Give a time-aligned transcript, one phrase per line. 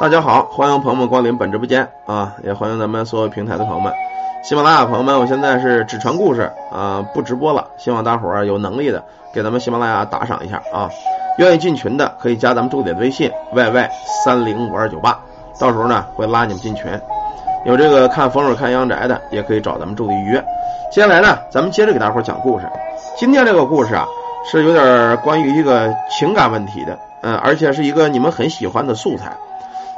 [0.00, 3.92] 大家好，欢迎朋友们光临本直播间啊，也欢迎咱们所有平台的朋友们。
[4.44, 7.66] 喜马拉雅朋友们，我现在是只传故事啊，不直播了。
[7.76, 9.02] 希望大伙儿有能力的
[9.34, 10.88] 给咱们喜马拉雅打赏一下啊。
[11.38, 13.90] 愿意进群的可以加咱们助理的微信 yy
[14.24, 15.18] 三零五二九八，
[15.58, 16.86] 到时候呢会拉你们进群。
[17.64, 20.44] 有这个看风水看阳宅的，也可以找咱们助理预约。
[20.92, 22.70] 接下来呢，咱们接着给大伙儿讲故事。
[23.16, 24.06] 今天这个故事啊，
[24.48, 29.36] 是有点关于一个情感问题的，嗯，而且是一个你们很喜欢的素材。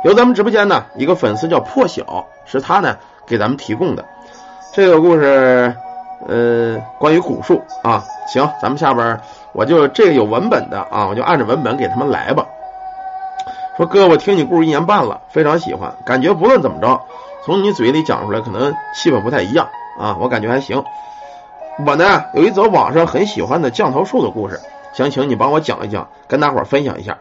[0.02, 2.96] 由咱们直播间呢一个粉丝叫破晓，是他呢
[3.26, 4.04] 给咱们提供的
[4.72, 5.74] 这个故事，
[6.26, 8.02] 呃，关于古树啊。
[8.26, 9.20] 行，咱们下边
[9.52, 12.46] 我就这个有文本的啊，我就按着文本给他们来吧。
[13.76, 17.00] 说哥，我听你故事一年半了，非常喜欢，感觉不论怎么着，
[17.44, 20.82] 从你嘴里讲出来可能气氛不太一样啊，我感觉还行。
[21.86, 24.60] 我呢有一则网上很喜欢的降头术的故事，
[24.94, 27.18] 想请你帮我讲一讲，跟大伙分享一下。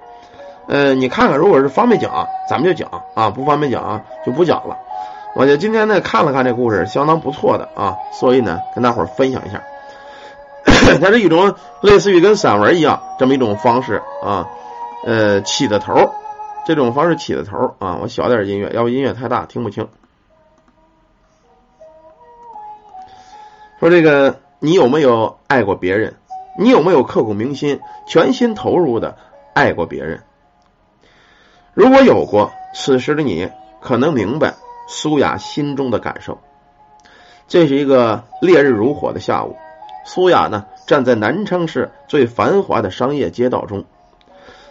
[0.69, 4.77] 呃，你看看，如果是方便讲，咱们就讲啊；不方便讲，就不讲了。
[5.33, 9.63] 我就今天呢看了看这故事，相当不错的啊，所以呢跟大伙儿分享一下。
[11.01, 14.47] 它是一种类似于跟散文一样这么一种方式啊，
[15.07, 16.11] 呃起的头，
[16.65, 17.97] 这种方式起的头啊。
[18.03, 19.87] 我小点音乐，要不音乐太大听不清。
[23.79, 26.13] 说这个，你有没有爱过别人？
[26.59, 29.17] 你有没有刻骨铭心、全心投入的
[29.55, 30.21] 爱过别人？
[31.79, 33.49] 如果有过，此时的你
[33.79, 34.55] 可能明白
[34.89, 36.37] 苏雅心中的感受。
[37.47, 39.55] 这是一个烈日如火的下午，
[40.03, 43.85] 苏雅呢站在南昌市最繁华的商业街道中，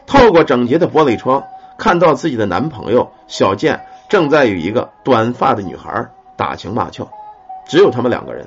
[0.07, 1.45] 透过整洁的玻璃窗，
[1.79, 7.09] 看到自己的男朋友小健正在与一个短发的女孩打情骂俏，
[7.67, 8.47] 只有他们两个人。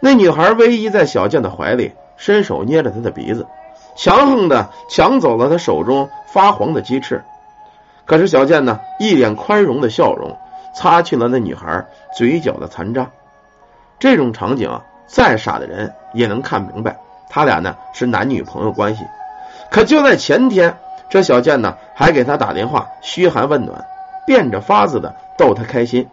[0.00, 3.46] 那女孩偎依在小健的怀里，伸手捏着他的鼻子，
[3.94, 7.22] 强横的抢走了他手中发黄的鸡翅。
[8.06, 10.36] 可是小健呢，一脸宽容的笑容，
[10.74, 13.10] 擦去了那女孩嘴角的残渣。
[13.98, 16.98] 这种场景啊，再傻的人也能看明白，
[17.30, 19.04] 他俩呢是男女朋友关系。
[19.70, 20.76] 可就在前天，
[21.08, 23.84] 这小健呢还给他打电话嘘寒问暖，
[24.26, 26.08] 变着法子的逗他开心，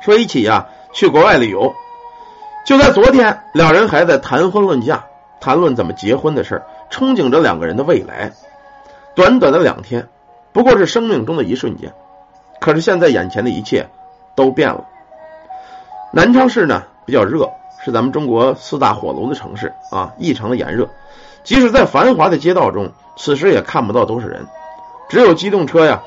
[0.00, 1.74] 说一起呀去国外旅游。
[2.66, 5.06] 就在昨天，两人还在谈婚论嫁，
[5.40, 8.32] 谈论怎么结婚的事儿憧憬着两个人的未来。
[9.14, 10.06] 短短的两天。
[10.58, 11.92] 不过是生命中的一瞬间，
[12.60, 13.86] 可是现在眼前的一切
[14.34, 14.84] 都变了。
[16.12, 17.48] 南昌市呢比较热，
[17.84, 20.88] 是咱们中国四大火炉的城市啊，异常的炎热。
[21.44, 24.48] 即使在繁华的街道中，此时也看不到都是人，
[25.08, 26.02] 只有机动车呀，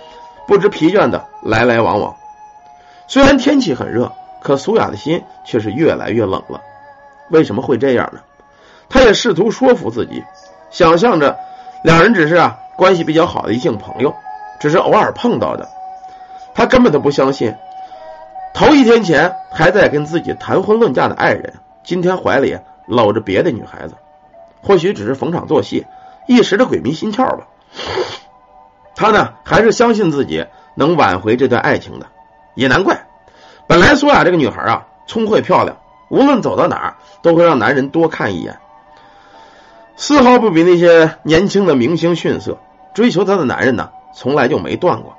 [0.48, 2.14] 不知疲倦的来来往往。
[3.08, 6.60] 虽然天气很热，可苏雅的心却是越来越冷了。
[7.30, 8.20] 为什么会这样呢？
[8.90, 10.22] 他也试图说服自己，
[10.72, 11.40] 想象着
[11.86, 14.14] 两人只是啊关系比较好的异性朋友。
[14.62, 15.68] 只是偶尔碰到的，
[16.54, 17.56] 他根本都不相信。
[18.54, 23.96] 头一天前还在跟自己谈婚论嫁的爱人，今天怀里搂着别的女孩子，
[24.62, 25.88] 或许只是逢场作戏，
[26.28, 27.48] 一时的鬼迷心窍吧。
[28.96, 30.46] 他呢，还是相信自己
[30.76, 32.06] 能挽回这段爱情的。
[32.54, 33.08] 也难怪，
[33.66, 35.78] 本来苏雅这个女孩啊，聪慧漂亮，
[36.10, 38.60] 无论走到哪儿都会让男人多看一眼，
[39.96, 42.60] 丝毫不比那些年轻的明星逊色。
[42.94, 43.90] 追求她的男人呢？
[44.14, 45.18] 从来就没断过。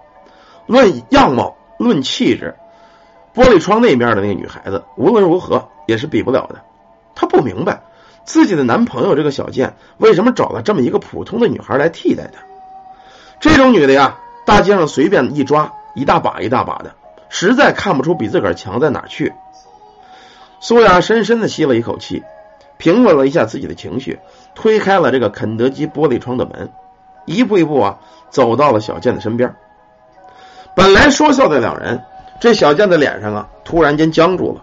[0.67, 2.55] 论样貌，论气质，
[3.35, 6.63] 玻璃窗那边的那个女孩子，无论如何也是比不了的。
[7.15, 7.83] 她不明白
[8.25, 12.43] 自己的男朋友这个小贱为什么找了这么一个普通的女孩来替代她。
[13.41, 16.95] 这种女的呀，大街上随便一抓，一大把一大把的，
[17.29, 19.33] 实在看不出比自个儿强在哪去。
[20.61, 22.23] 苏雅深深的吸了一口气，
[22.77, 24.21] 平稳了一下自己的情绪，
[24.55, 26.71] 推开了这个肯德基玻璃窗的门，
[27.27, 27.99] 一步一步啊。
[28.33, 29.55] 走到了小健的身边，
[30.75, 32.03] 本来说笑的两人，
[32.41, 34.63] 这小健的脸上啊，突然间僵住了，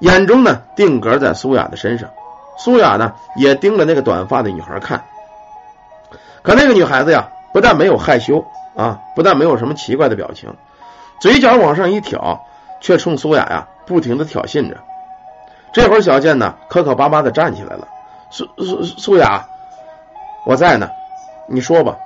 [0.00, 2.10] 眼中呢定格在苏雅的身上，
[2.58, 5.02] 苏雅呢也盯着那个短发的女孩看，
[6.42, 8.44] 可那个女孩子呀，不但没有害羞
[8.76, 10.54] 啊，不但没有什么奇怪的表情，
[11.20, 12.44] 嘴角往上一挑，
[12.82, 14.76] 却冲苏雅呀不停的挑衅着。
[15.72, 17.88] 这会儿小健呢磕磕巴巴的站起来了，
[18.30, 19.46] 苏苏苏雅，
[20.44, 20.90] 我在呢，
[21.48, 21.96] 你说吧。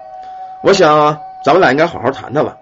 [0.63, 2.59] 我想，咱们俩应该好好谈谈了。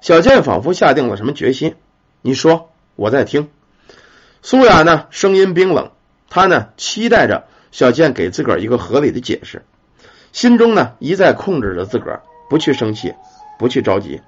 [0.00, 1.76] 小健仿佛下定了什么决心。
[2.22, 3.50] 你说，我在听。
[4.40, 5.90] 苏雅呢，声音冰冷。
[6.30, 9.64] 她呢，期待着小健给自个儿一个合理的解释，
[10.32, 13.14] 心中呢一再控制着自个儿，不去生气，
[13.58, 14.22] 不去着急。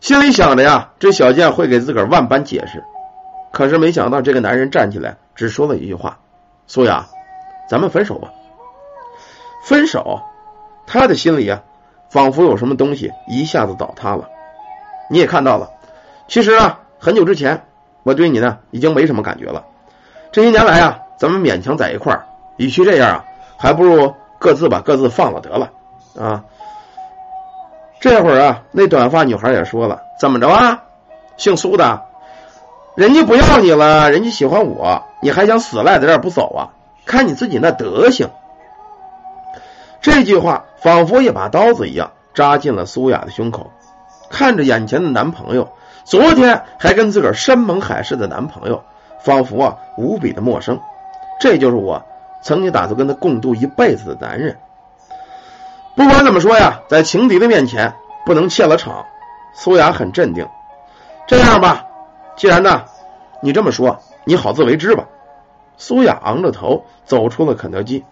[0.00, 2.84] 心里想着呀，这小健会给自个儿万般解释。
[3.52, 6.20] 可是没想到，这个男人站起来，只说了一句话
[6.68, 7.06] ：“苏雅，
[7.68, 8.30] 咱们分手吧。”
[9.64, 10.22] 分手，
[10.86, 11.62] 他的心里啊。
[12.10, 14.28] 仿佛有什么东西一下子倒塌了，
[15.10, 15.70] 你也看到了，
[16.26, 17.64] 其实啊，很久之前
[18.02, 19.64] 我对你呢已经没什么感觉了。
[20.32, 22.26] 这些年来啊，咱们勉强在一块儿，
[22.56, 23.24] 与其这样啊，
[23.58, 25.70] 还不如各自把各自放了得了
[26.18, 26.44] 啊。
[28.00, 30.84] 这会儿啊，那短发女孩也说了：“怎么着啊，
[31.36, 32.02] 姓苏的，
[32.94, 36.70] 人家不要你了，人家喜欢我，你还想死赖在这儿不走啊？
[37.04, 38.30] 看你自己那德行。”
[40.00, 43.70] 这句话仿佛一把刀子一样扎进了苏雅的胸口。
[44.30, 45.72] 看着眼前的男朋友，
[46.04, 48.84] 昨天还跟自个儿山盟海誓的男朋友，
[49.20, 50.78] 仿佛啊无比的陌生。
[51.40, 52.04] 这就是我
[52.42, 54.58] 曾经打算跟他共度一辈子的男人。
[55.96, 59.06] 不管怎么说呀，在情敌的面前不能怯了场。
[59.54, 60.46] 苏雅很镇定。
[61.26, 61.86] 这样吧，
[62.36, 62.84] 既然呢
[63.40, 65.06] 你这么说，你好自为之吧。
[65.76, 68.04] 苏雅昂着头走出了肯德基，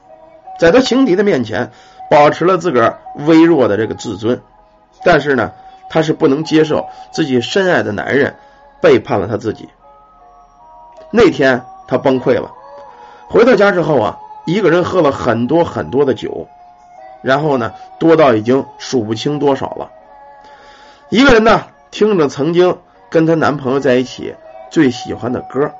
[0.59, 1.71] 在他情敌的面前
[2.11, 4.41] 保持了自个儿微弱的这个自尊，
[5.05, 5.53] 但是呢。
[5.89, 8.35] 她是不能接受自己深爱的男人
[8.81, 9.69] 背叛了她自己。
[11.13, 12.51] 那天她崩溃了，
[13.29, 16.49] 回到家之后啊，一个人喝了很多很多的酒，
[17.23, 19.89] 然后呢，多到已经数不清多少了。
[21.09, 22.77] 一个人呢，听着曾经
[23.09, 24.35] 跟她男朋友在一起
[24.73, 25.71] 最喜欢的歌，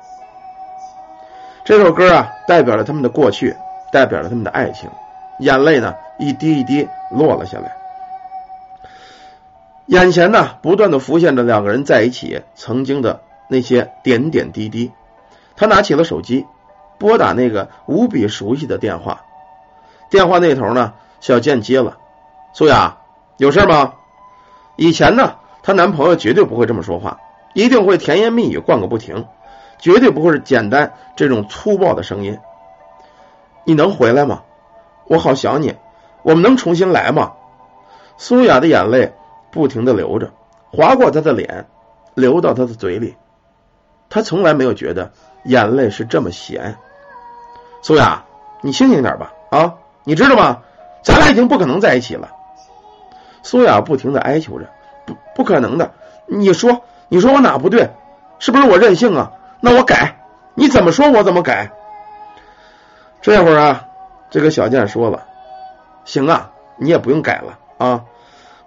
[1.65, 3.57] 这首歌啊，代表了他们的过去，
[3.97, 4.91] 代表了他们的爱情，
[5.39, 7.75] 眼泪呢，一滴一滴落了下来。
[9.87, 14.91] 眼前呢，不断的浮现着两个人在一起曾经的那些点点滴滴。
[15.55, 16.45] 他拿起了手机，
[16.99, 19.23] 拨打那个无比熟悉的电话。
[20.11, 21.97] 电话那头呢，小健接了
[22.53, 22.97] ：“苏雅，
[23.37, 23.95] 有事吗？”
[24.77, 27.19] 以前呢，她男朋友绝对不会这么说话，
[27.55, 29.25] 一定会甜言蜜语灌个不停，
[29.79, 32.37] 绝对不会是简单这种粗暴的声音。
[33.67, 34.43] 你能回来吗？
[35.07, 35.75] 我好想你。
[36.23, 37.33] 我们能重新来吗？
[38.17, 39.13] 苏雅的眼泪。
[39.51, 40.31] 不停的流着，
[40.71, 41.65] 划过他的脸，
[42.13, 43.15] 流到他的嘴里。
[44.09, 45.11] 他从来没有觉得
[45.43, 46.77] 眼泪是这么咸。
[47.81, 48.23] 苏雅，
[48.61, 50.59] 你清醒点吧，啊，你知道吗？
[51.03, 52.29] 咱俩已经不可能在一起了。
[53.41, 54.67] 苏雅不停的哀求着，
[55.05, 55.91] 不，不可能的。
[56.25, 57.89] 你说，你说我哪不对？
[58.39, 59.31] 是不是我任性啊？
[59.59, 60.19] 那我改，
[60.55, 61.71] 你怎么说我怎么改。
[63.21, 63.87] 这会儿啊，
[64.29, 65.23] 这个小健说了，
[66.05, 68.03] 行啊，你也不用改了啊。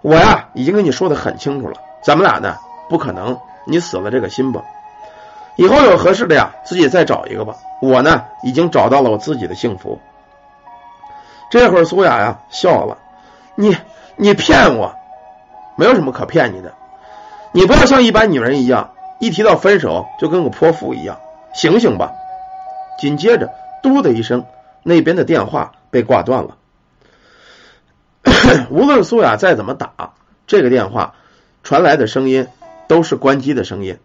[0.01, 2.57] 我呀，已经跟你说的很清楚了，咱们俩呢
[2.89, 4.63] 不可能，你死了这个心吧。
[5.55, 7.55] 以后有合适的呀，自己再找一个吧。
[7.81, 9.99] 我呢，已经找到了我自己的幸福。
[11.49, 12.97] 这会儿苏雅呀笑了，
[13.55, 13.75] 你
[14.15, 14.95] 你骗我，
[15.75, 16.73] 没有什么可骗你的。
[17.51, 21.19] 你不要像一般女人一样，一提到分手就跟个泼妇一样，
[21.53, 22.11] 醒醒吧。
[22.97, 23.49] 紧接着，
[23.81, 24.45] 嘟的一声，
[24.83, 26.57] 那边的电话被挂断了。
[28.69, 30.13] 无论苏雅再怎么打，
[30.47, 31.15] 这个电话
[31.63, 32.47] 传来的声音
[32.87, 33.97] 都是关机的声音，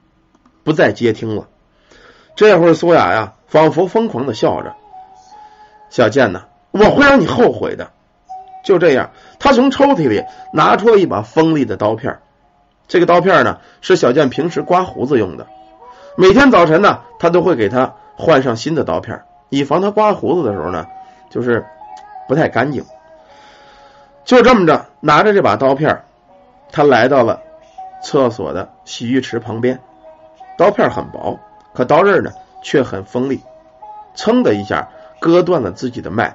[0.65, 1.49] 不再接听了。
[2.35, 4.75] 这会儿苏雅呀，仿佛疯狂的笑着
[5.91, 7.91] ：“小健呐，我会让你后悔的。”
[8.65, 12.19] 就这样，他从抽屉里拿出了一把锋利的刀片。
[12.89, 15.47] 这个刀片呢，是小健平时刮胡子用的。
[16.17, 20.87] 每天早晨呢，他都会给他换上新的刀片，以防他刮胡子的时候呢，
[21.31, 21.65] 就是
[22.29, 22.85] 不太干净。
[24.25, 26.03] 就这么着，拿着这把刀片，
[26.73, 27.41] 他来到了
[28.03, 29.79] 厕所的洗浴池旁边。
[30.59, 31.39] 刀片很薄，
[31.73, 33.41] 可刀刃呢却很锋利，
[34.17, 34.89] 噌的一下
[35.21, 36.35] 割断了自己的脉。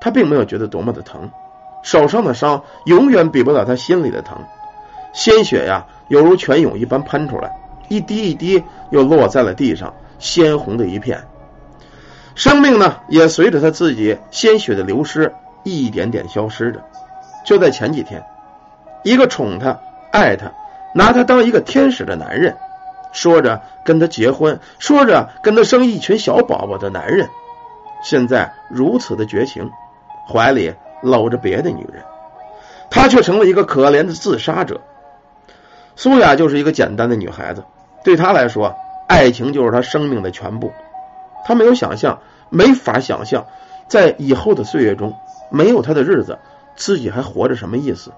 [0.00, 1.30] 他并没有觉得多么的疼，
[1.82, 4.38] 手上的伤永远比不了他心里的疼。
[5.12, 7.54] 鲜血呀，犹如泉涌一般喷出来，
[7.88, 11.20] 一滴一滴又落在了地上，鲜红的一片。
[12.40, 15.30] 生命呢，也随着他自己鲜血的流失。
[15.62, 16.82] 一点点消失着。
[17.44, 18.24] 就在前几天，
[19.02, 19.78] 一个宠他、
[20.10, 20.50] 爱他、
[20.94, 22.56] 拿他当一个天使的男人，
[23.12, 27.28] 说着跟他结婚，说着跟他生一群小宝宝的男人，
[28.02, 29.70] 现在如此的绝情，
[30.26, 32.02] 怀里搂着别的女人，
[32.88, 34.80] 他却成了一个可怜的自杀者。
[35.94, 37.62] 苏雅就是一个简单的女孩子，
[38.02, 38.74] 对她来说，
[39.06, 40.72] 爱情就是她生命的全部。
[41.44, 43.46] 他没有想象，没法想象，
[43.88, 45.14] 在以后的岁月中。
[45.52, 46.38] 没有他的日子，
[46.76, 48.12] 自己还活着什么意思？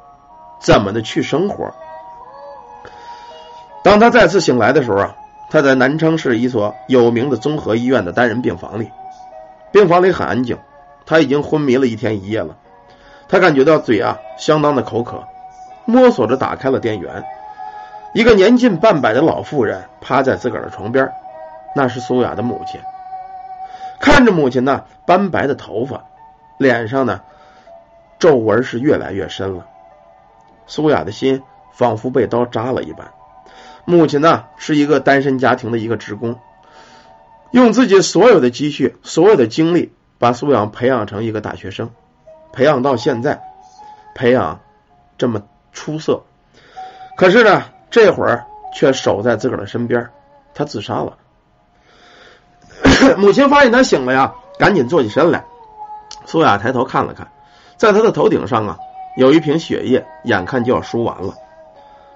[0.60, 1.72] 怎么的去生活？
[3.82, 5.16] 当他再次醒来的时候啊，
[5.50, 8.90] 他在南昌市一所有名的综合医院的单人病房里，
[9.72, 10.58] 病房里很安静，
[11.06, 12.54] 他已经昏迷了一天一夜了。
[13.28, 15.24] 他感觉到嘴啊相当的口渴，
[15.86, 17.24] 摸索着打开了电源。
[18.12, 21.10] 一个年近半百的老妇人趴在自个儿的床边，
[21.74, 22.78] 那是苏雅的母亲。
[24.02, 26.02] 看着母亲那斑白的头发。
[26.58, 27.22] 脸上呢，
[28.18, 29.66] 皱纹是越来越深了。
[30.66, 31.42] 苏雅的心
[31.72, 33.12] 仿佛被刀扎了一般。
[33.84, 36.38] 母亲呢是一个单身家庭的一个职工，
[37.52, 41.90] 用自己所有的积蓄、所有的精力，把苏阳培养成一个大学生，
[42.52, 43.42] 培养到现在，
[44.14, 44.60] 培养
[45.16, 45.42] 这么
[45.72, 46.22] 出色。
[47.16, 50.08] 可是呢，这会儿却守在自个儿的身边，
[50.54, 51.18] 他自杀了。
[53.18, 55.44] 母亲发现他醒了呀，赶紧坐起身来。
[56.24, 57.28] 苏雅抬头看了看，
[57.76, 58.78] 在他的头顶上啊，
[59.16, 61.34] 有一瓶血液，眼看就要输完了。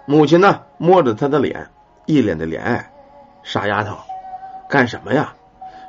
[0.05, 1.69] 母亲呢，摸着他的脸，
[2.05, 2.91] 一脸的怜爱。
[3.43, 3.97] 傻丫头，
[4.69, 5.35] 干什么呀？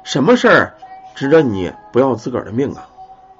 [0.03, 0.73] 什么事儿
[1.15, 2.87] 值得你不要自个儿的命啊？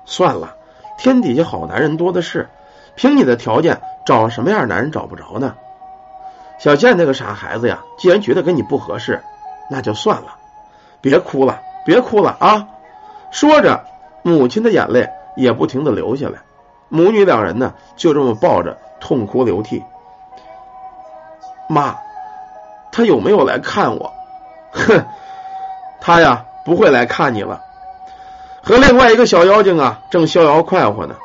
[0.05, 0.55] 算了，
[0.97, 2.49] 天底下好男人多的是，
[2.95, 5.55] 凭你的条件，找什么样的男人找不着呢？
[6.59, 9.21] 小健那个傻孩子呀，既然觉得跟你不合适，
[9.69, 10.35] 那就算了。
[11.01, 12.67] 别哭了，别哭了啊！
[13.31, 13.85] 说着，
[14.23, 16.39] 母亲的眼泪也不停的流下来。
[16.89, 19.83] 母女两人呢，就这么抱着，痛哭流涕。
[21.69, 21.97] 妈，
[22.91, 24.13] 他有没有来看我？
[24.71, 25.05] 哼，
[25.99, 27.61] 他呀不会来看你了。
[28.63, 31.15] 和另外一个小妖精啊正逍遥快活呢。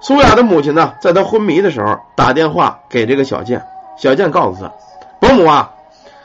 [0.00, 4.70] 苏雅的母亲呢，在她昏迷的时候打电话给这个小健，小健告诉他
[5.18, 5.72] ：“伯母啊，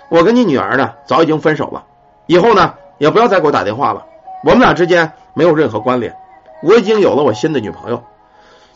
[0.10, 1.86] 我跟你女儿呢早已经分手了，
[2.32, 4.06] 以后呢也不要再给我打电话了，
[4.46, 6.16] 我们俩之间没有任何关联，
[6.64, 8.04] 我已经有了我新的女朋友，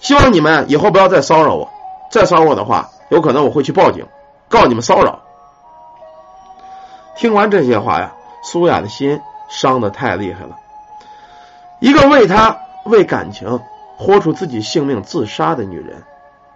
[0.02, 1.70] 希望你们以后不要再骚扰我，
[2.12, 4.06] 再骚扰我的话，有可能我会去报警。”
[4.50, 5.20] 告你们骚扰！
[7.16, 10.58] 听完这些话呀，苏雅的心伤的太厉害了。
[11.80, 13.62] 一个为他为感情
[13.98, 16.04] 豁出自己性命自杀的女人，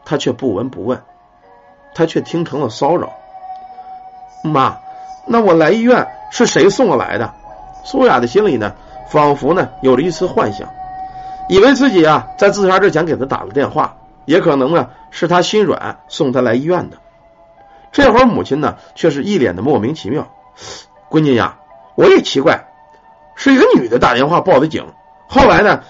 [0.06, 1.01] 她却不闻不问，
[1.96, 3.10] 她却听成了骚扰。
[4.44, 4.77] 妈，
[5.25, 7.33] 那我来医院是谁送我来的？
[7.83, 8.73] 苏雅的心里呢，
[9.09, 10.67] 仿佛呢有了一丝幻想，
[11.47, 13.95] 以为自己啊在自杀之前给他打了电话，
[14.25, 16.97] 也可能呢是他心软送他来医院的。
[17.91, 20.27] 这会儿母亲呢，却是一脸的莫名其妙。
[21.09, 21.57] 闺女呀，
[21.95, 22.65] 我也奇怪，
[23.33, 24.85] 是一个女的打电话报的警，
[25.27, 25.81] 后来呢，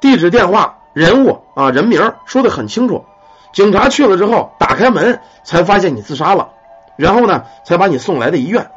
[0.00, 3.04] 地址、电话、人物啊、人名说的很清楚。
[3.52, 6.50] 警察去了之后，打开门才发现你自杀了，
[6.96, 8.70] 然后呢，才把你送来的医院。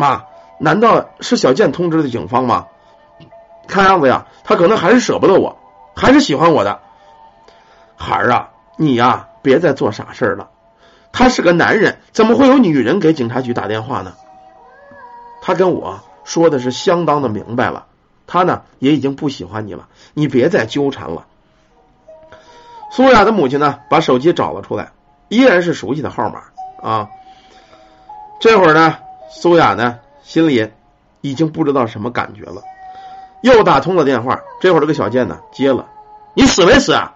[0.00, 0.24] 妈，
[0.58, 2.66] 难道是小健通知的警方吗？
[3.68, 5.56] 看样子呀，他可能还是舍不得我，
[5.94, 6.80] 还是喜欢我的。
[7.96, 10.48] 孩儿啊，你呀，别再做傻事了。
[11.12, 14.14] 他是个男人，怎么会有女人给警察局打电话呢？
[15.42, 17.86] 他跟我说的是相当的明白了，
[18.26, 21.26] 他呢也已经不喜欢你了，你别再纠缠了。
[22.90, 24.92] 苏雅的母亲呢，把手机找了出来，
[25.28, 26.42] 依然是熟悉的号码
[26.82, 27.08] 啊。
[28.40, 28.98] 这会儿呢，
[29.30, 30.70] 苏雅呢心里
[31.20, 32.62] 已经不知道什么感觉了，
[33.42, 34.40] 又打通了电话。
[34.60, 35.86] 这会儿这个小贱呢接了，
[36.34, 37.14] 你死没死啊？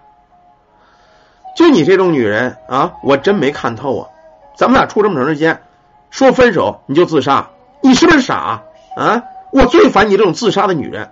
[1.55, 4.09] 就你这种女人啊，我真没看透啊！
[4.55, 5.61] 咱们俩处这么长时间，
[6.09, 7.47] 说分手你就自杀，
[7.81, 8.61] 你是不是傻
[8.97, 9.23] 啊？
[9.51, 11.09] 我最烦你这种自杀的女人，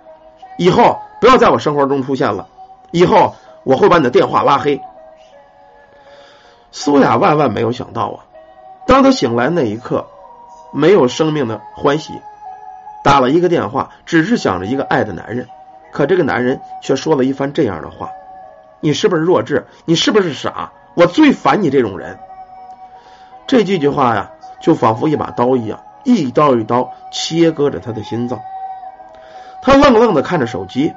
[0.58, 2.46] 以后不要在我生活中出现了，
[2.90, 4.80] 以后我会把你的电话拉黑。
[6.72, 8.24] 苏雅万万没有想到啊，
[8.86, 10.06] 当他醒来那一刻，
[10.74, 12.20] 没有生命的欢喜，
[13.04, 15.46] 打了一个电话，只是想着一个爱的男人，
[15.92, 18.10] 可这个男人却说了一番这样的话。
[18.80, 19.66] 你是不是弱智？
[19.84, 20.72] 你是不是傻？
[20.94, 22.18] 我最烦你这种人。
[23.46, 28.40] 这几句话呀，就仿佛一把刀一样，一刀一刀切割着他的心脏。
[29.62, 30.92] 他愣愣的看着手机，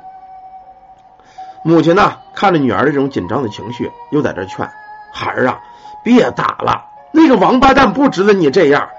[1.61, 4.69] 母亲呢，看着女儿的这种紧张的情绪，又在这劝
[5.13, 5.61] 孩儿啊，
[6.03, 8.89] 别打了，那个王八蛋不值得你这样。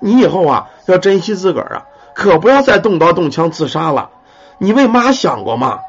[0.00, 4.10] 你以后啊，要珍惜自个儿啊，可不要再动刀动枪自杀了。
[4.58, 5.80] 你为妈想过吗？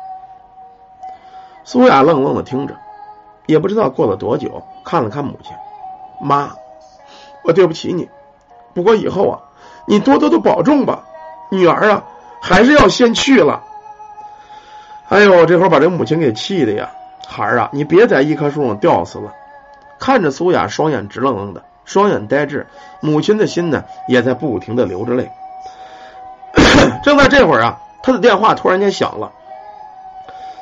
[1.63, 2.75] 苏雅愣愣的听着，
[3.45, 5.53] 也不知道过了多久，看了看母亲，
[6.19, 6.51] 妈，
[7.43, 8.09] 我对不起你，
[8.73, 9.39] 不过以后啊，
[9.85, 11.03] 你多多的保重吧，
[11.49, 12.03] 女儿啊，
[12.41, 13.63] 还是要先去了。
[15.09, 16.89] 哎呦，这会儿把这母亲给气的呀，
[17.27, 19.33] 孩儿啊，你别在一棵树上吊死了。
[19.99, 22.65] 看着苏雅双眼直愣愣的，双眼呆滞，
[23.01, 25.29] 母亲的心呢也在不停的流着泪。
[27.03, 29.29] 正在这会儿啊，他的电话突然间响了。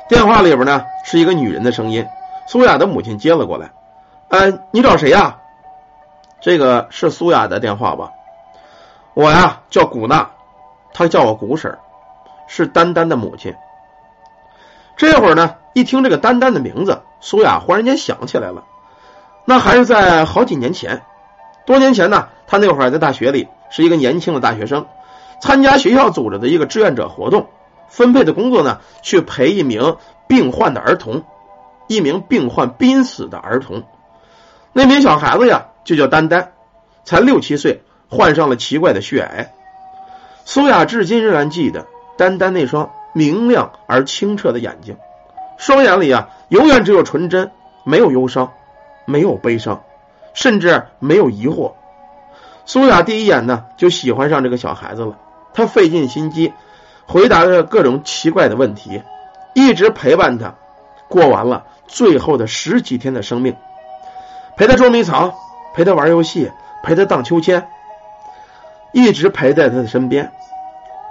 [0.08, 2.04] 电话里边呢是一个女人的声音，
[2.48, 3.70] 苏雅的母亲接了过来。
[4.26, 5.36] 呃，你找谁呀？
[6.40, 8.10] 这个是苏雅的电话吧？
[9.14, 10.28] 我呀叫古娜，
[10.92, 11.78] 她叫我古婶，
[12.48, 13.54] 是丹丹的母亲。
[14.96, 18.64] 这会儿呢，一听这个丹丹的名字，苏雅忽然间想起来了，
[19.44, 21.02] 那还是在好几年前，
[21.70, 24.86] 多年前呢，他那会儿在大学里是一个年轻的大学生，
[25.40, 27.46] 参加学校组织的一个志愿者活动。
[27.88, 29.96] 分配的工作呢，去陪一名
[30.26, 31.22] 病患的儿童，
[31.86, 33.84] 一名病患濒死的儿童。
[34.72, 36.50] 那名小孩子呀，就叫丹丹，
[37.04, 39.52] 才六七岁，患上了奇怪的血癌。
[40.44, 41.86] 苏雅至今仍然记得
[42.16, 44.96] 丹丹那双明亮而清澈的眼睛，
[45.56, 47.52] 双眼里啊，永远只有纯真，
[47.84, 48.50] 没有忧伤，
[49.04, 49.84] 没有悲伤，
[50.34, 51.72] 甚至没有疑惑。
[52.66, 55.16] 苏雅第一眼呢，就喜欢上这个小孩子了。
[55.52, 56.52] 她费尽心机
[57.06, 59.02] 回答着各种奇怪的问题，
[59.54, 60.54] 一直陪伴他
[61.08, 63.56] 过完了最后的十几天的生命。
[64.56, 65.34] 陪他捉迷藏，
[65.74, 66.52] 陪他玩游戏，
[66.84, 67.66] 陪他荡秋千，
[68.92, 70.30] 一直陪在他的身边，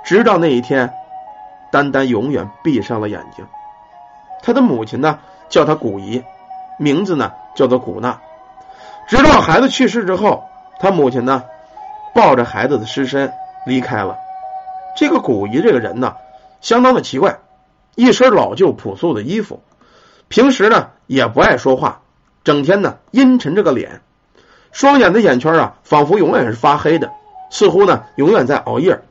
[0.05, 0.93] 直到那一天，
[1.71, 3.45] 丹丹永远闭上了眼睛。
[4.41, 6.23] 他的母亲呢，叫他古姨，
[6.77, 8.21] 名字呢叫做古娜。
[9.09, 10.43] 直到孩子去世之后，
[10.79, 11.43] 他母亲呢，
[12.13, 13.33] 抱着孩子的尸身
[13.65, 14.15] 离开了。
[14.95, 16.15] 这个古姨这个人呢，
[16.61, 17.39] 相当的奇怪，
[17.95, 19.63] 一身老旧朴素的衣服，
[20.27, 22.01] 平时呢也不爱说话。
[22.43, 24.01] 整天呢阴沉着个脸，
[24.71, 27.11] 双眼的眼圈啊，仿佛永远是发黑的，
[27.49, 29.01] 似乎呢永远在熬夜。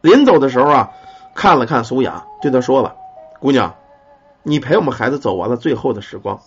[0.00, 0.90] 临走的时候啊，
[1.36, 2.96] 看了看苏雅，对她说了
[3.38, 3.76] ：“姑娘，
[4.42, 6.40] 你陪我们孩子走完了最后的时光，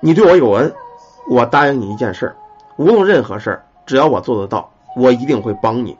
[0.00, 0.74] 你对我有恩，
[1.28, 2.36] 我答应你一件事儿，
[2.76, 5.96] 无论任何事儿只要我做得到，我一定会帮你。”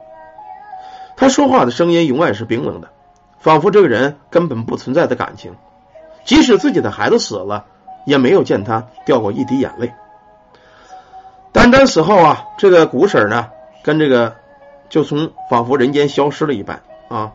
[1.17, 2.89] 他说话的声音永远是冰冷的，
[3.39, 5.55] 仿佛这个人根本不存在的感情，
[6.25, 7.67] 即使自己的孩子死了。
[8.07, 9.91] 也没有见他掉过一滴眼泪。
[11.53, 13.49] 丹丹死后啊，这个古婶呢，
[13.83, 14.37] 跟这个
[14.91, 17.33] 就从仿佛人间消失了一般啊。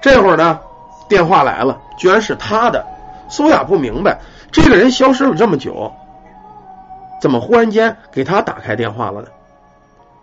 [0.00, 0.60] 这会儿呢，
[1.08, 2.86] 电话来了，居然是他的。
[3.28, 4.20] 苏雅不明白，
[4.52, 5.92] 这个人消失了这么久，
[7.20, 9.28] 怎么忽然间给他打开电话了呢？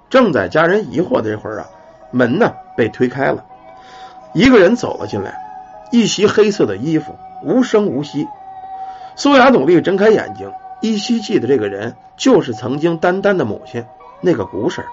[0.09, 1.67] 正在家人疑惑的这会儿啊，
[2.11, 3.43] 门呢被推开了，
[4.33, 5.37] 一个人走了进来，
[5.91, 7.13] 一袭黑色的衣服，
[7.43, 8.27] 无声无息。
[9.15, 10.51] 苏雅努力睁开眼睛，
[10.81, 13.85] 依稀记得这个人就是曾经丹丹的母亲，
[14.21, 14.85] 那个古婶。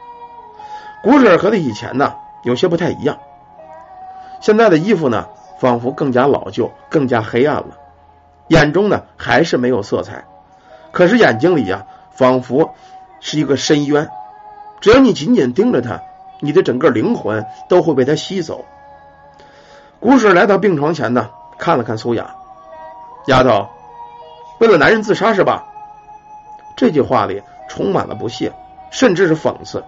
[1.02, 3.18] 古婶和她以前呢有些不太一样，
[4.40, 5.28] 现在的衣服呢
[5.60, 7.78] 仿佛更加老旧，更加黑暗了，
[8.48, 10.24] 眼中呢还是没有色彩，
[10.90, 12.74] 可是眼睛里呀仿佛
[13.20, 14.08] 是一个深渊，
[14.80, 16.00] 只要你紧紧盯着他，
[16.40, 18.64] 你的整个灵魂都会被他吸走。
[20.00, 22.34] 古婶来到病床前呢，看了看苏雅，
[23.26, 23.68] 丫头。
[24.60, 25.64] 为了男人自杀是吧？
[26.76, 28.52] 这句话里充满了不屑，
[28.90, 29.82] 甚至是讽刺。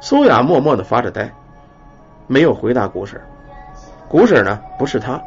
[0.00, 1.30] 苏雅默默的发着呆，
[2.26, 3.20] 没有回答古婶。
[4.08, 5.20] 古婶呢，不是他，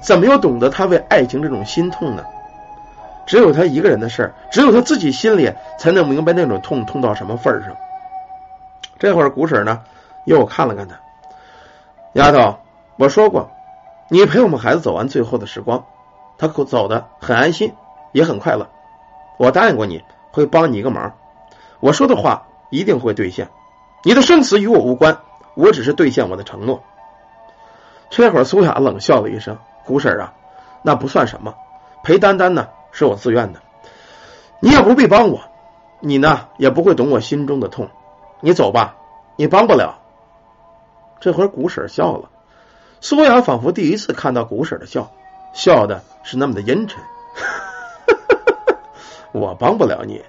[0.00, 2.24] 怎么又懂得他为爱情这种心痛呢？
[3.26, 7.76] 只有他一个人的事只有他自己心里才能明白那种痛痛到什么份上。
[8.98, 9.82] 这会儿古婶呢，
[10.24, 10.96] 又看了看他，
[12.12, 12.58] 丫头，
[12.96, 13.50] 我说过，
[14.08, 15.84] 你陪我们孩子走完最后的时光，
[16.38, 17.72] 他走的很安心。
[18.12, 18.68] 也很快乐，
[19.38, 21.14] 我答应过你会帮你一个忙，
[21.80, 23.48] 我说的话一定会兑现。
[24.04, 25.18] 你的生死与我无关，
[25.56, 26.84] 我只是兑现我的承诺。
[28.10, 30.32] 这会儿苏雅冷笑了一声：“胡婶啊，
[30.82, 31.56] 那不算什么，
[32.04, 33.60] 陪丹丹呢是我自愿的，
[34.60, 35.42] 你也不必帮我，
[36.00, 37.90] 你呢也不会懂我心中的痛。
[38.40, 38.96] 你走吧，
[39.36, 39.98] 你帮不了。”
[41.20, 42.30] 这会儿古婶笑了，
[43.00, 45.10] 苏雅仿佛第一次看到古婶的笑，
[45.52, 47.02] 笑的是那么的阴沉。
[49.32, 50.22] 我帮不了你，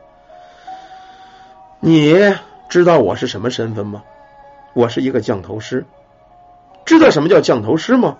[1.79, 2.35] 你
[2.69, 4.03] 知道我是什么身份吗？
[4.73, 5.85] 我是一个降头师，
[6.85, 8.17] 知道什么叫降头师吗？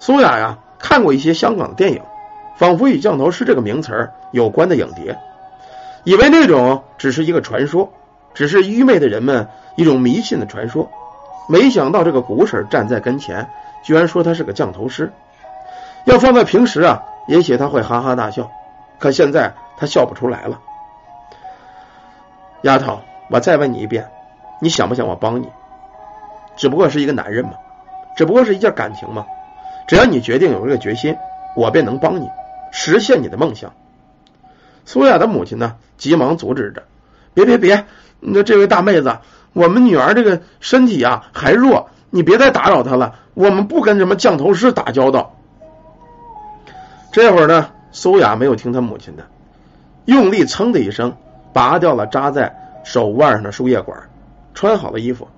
[0.00, 2.02] 苏雅呀，看过一些香港的电影，
[2.58, 5.16] 仿佛与降头师这个名词有关的影碟，
[6.04, 7.90] 以为那种只是一个传说，
[8.34, 10.90] 只是愚昧的人们一种迷信的传说。
[11.48, 13.48] 没想到这个古婶站在跟前，
[13.82, 15.10] 居然说他是个降头师。
[16.04, 18.50] 要放在平时啊，也许他会哈哈大笑，
[18.98, 19.54] 可现在。
[19.80, 20.58] 他笑不出来了，
[22.62, 22.98] 丫头，
[23.30, 24.04] 我再问你一遍，
[24.60, 25.48] 你想不想我帮你？
[26.56, 27.52] 只不过是一个男人嘛，
[28.16, 29.24] 只不过是一件感情嘛。
[29.86, 31.16] 只要你决定有这个决心，
[31.54, 32.28] 我便能帮你
[32.72, 33.72] 实现你的梦想。
[34.84, 36.82] 苏雅的母亲呢，急忙阻止着
[37.34, 37.84] ：“别别别，
[38.20, 39.18] 那这位大妹子，
[39.52, 43.14] 我们女儿这个身体啊还弱，你别再打扰她了。
[43.34, 45.34] 我们不跟什么降头师打交道。”
[47.12, 49.24] 这会儿呢，苏雅没有听她母亲的。
[50.04, 51.14] 用力噌的一声，
[51.52, 52.54] 拔掉了扎在
[52.84, 53.98] 手腕上的输液管，
[54.54, 55.28] 穿好了衣服。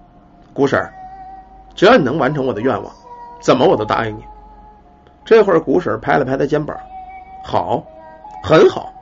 [0.53, 0.81] 姑婶
[1.75, 2.93] 只要你能完成我的愿望，
[3.41, 4.25] 怎么我都答应你。
[5.25, 6.77] 这会儿，姑婶拍了拍他肩膀，
[7.43, 7.85] 好，
[8.43, 8.93] 很好。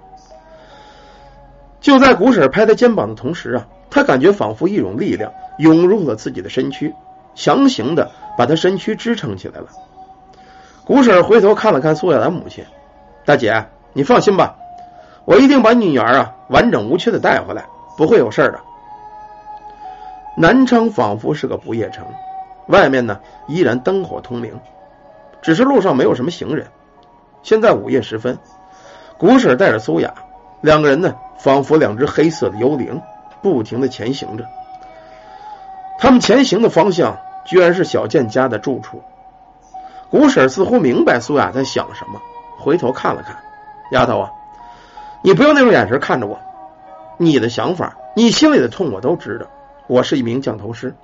[1.81, 6.95] 就在古婶拍他肩膀的同时啊，他感觉仿佛一种力量涌入了自己的身躯，
[7.35, 9.69] 强行的把他身躯支撑起来了。
[10.85, 12.65] 古婶回头看了看苏亚兰母亲，
[13.25, 14.57] 大姐，你放心吧。
[15.25, 18.61] 我一定把女儿啊完整无缺的带回来，不会有事的。
[20.37, 22.07] 南昌仿佛是个不夜城，
[22.69, 24.59] 外面呢依然灯火通明，
[25.43, 26.67] 只是路上没有什么行人。
[27.43, 28.39] 现在午夜时分，
[29.19, 30.15] 古婶带着苏雅
[30.61, 33.01] 两个人呢，仿佛两只黑色的幽灵，
[33.43, 34.45] 不停的前行着。
[35.99, 39.03] 他们前行的方向居然是小健家的住处。
[40.11, 42.21] 古婶似乎明白苏雅在想什么，
[42.59, 43.37] 回头看了看，
[43.93, 44.33] 丫头啊。
[45.23, 46.39] 你不用那种眼神看着我，
[47.17, 49.47] 你的想法，你心里的痛我都知道。
[49.87, 50.95] 我是一名降头师，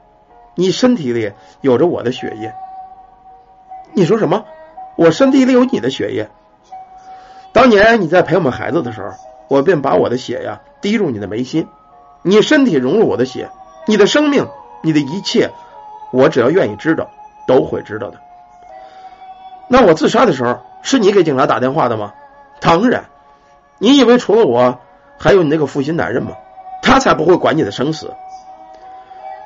[0.55, 2.55] 你身体里有着我的血液。
[3.93, 4.45] 你说什么？
[4.97, 6.29] 我身体里有你的血液？
[7.53, 9.11] 当年你在陪我们孩子的时候，
[9.49, 11.69] 我便把我的血呀滴入你的眉心，
[12.23, 13.49] 你身体融入我的血，
[13.87, 14.49] 你的生命，
[14.83, 15.51] 你的一切，
[16.13, 17.11] 我只要愿意知道，
[17.47, 18.19] 都会知道的。
[19.69, 22.13] 那我自杀的时候，是你给警察打电话的吗？
[22.61, 23.05] 当然。
[23.79, 24.79] 你以为除了我，
[25.19, 26.33] 还有你那个负心男人吗？
[26.81, 28.15] 他才不会管你的生死。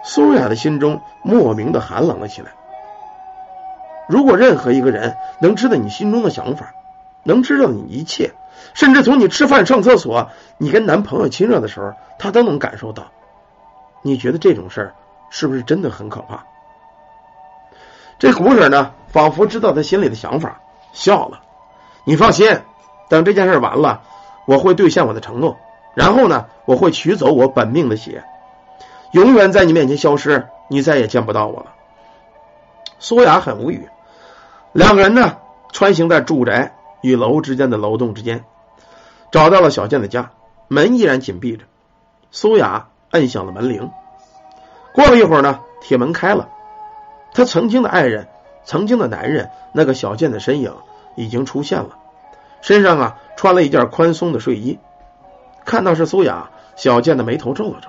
[0.05, 2.51] 苏雅的心中莫名的寒冷了起来。
[4.09, 6.73] 如果任何一个人能知道你心中的想法，
[7.23, 8.33] 能知道你一切，
[8.75, 13.09] 甚至从你吃饭、上厕所、你跟男朋友亲热的时候，他都能感受到，
[14.03, 14.95] 你觉得这种事儿
[15.31, 16.45] 是不是真的很可怕？
[18.19, 20.61] 这古婶呢，仿佛知道他心里的想法，
[20.93, 21.41] 笑了。
[22.05, 22.61] 你放心，
[23.09, 24.03] 等这件事完了。
[24.47, 25.59] 我会兑现我的承诺，
[25.95, 28.25] 然后呢，我会取走我本命的血，
[29.13, 31.75] 永远在你面前消失，你再也见不到我了。
[32.99, 33.91] 苏雅很无语，
[34.73, 35.39] 两个人呢，
[35.73, 38.45] 穿行在住宅与楼之间的楼栋之间，
[39.33, 40.31] 找到了小健的家，
[40.69, 41.65] 门依然紧闭着。
[42.31, 43.91] 苏雅摁响了门铃，
[44.93, 46.49] 过了一会儿呢，铁门开了，
[47.33, 48.29] 他曾经的爱人，
[48.65, 50.75] 曾经的男人，那个小健的身影
[51.17, 51.97] 已经出现了。
[52.61, 54.79] 身上啊穿了一件宽松的睡衣，
[55.65, 57.89] 看到是苏雅，小健的眉头皱了皱。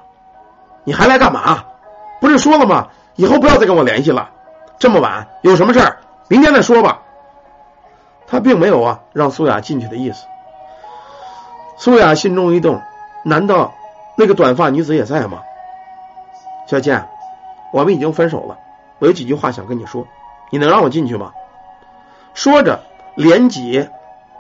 [0.86, 1.66] 你还来干嘛？
[2.22, 2.88] 不是说了吗？
[3.16, 4.30] 以后不要再跟我联系了。
[4.80, 5.98] 这么晚有什么事儿？
[6.30, 7.02] 明天再说吧。
[8.28, 10.26] 他并没有啊让苏雅进去的意思。
[11.78, 12.82] 苏雅心中一动，
[13.26, 13.74] 难道
[14.16, 15.42] 那个短发女子也在吗？
[16.68, 17.06] 小健，
[17.74, 18.58] 我们已经分手了，
[19.00, 20.08] 我有几句话想跟你说，
[20.52, 21.34] 你能让我进去吗？
[22.34, 22.80] 说着，
[23.16, 23.90] 连挤。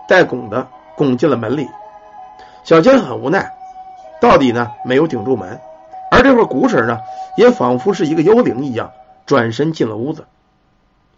[0.07, 1.69] 带拱的拱进了门里，
[2.63, 3.53] 小坚很无奈，
[4.19, 5.61] 到底呢没有顶住门，
[6.09, 6.99] 而这会儿古婶呢
[7.37, 8.91] 也仿佛是一个幽灵一样
[9.27, 10.25] 转身进了屋子。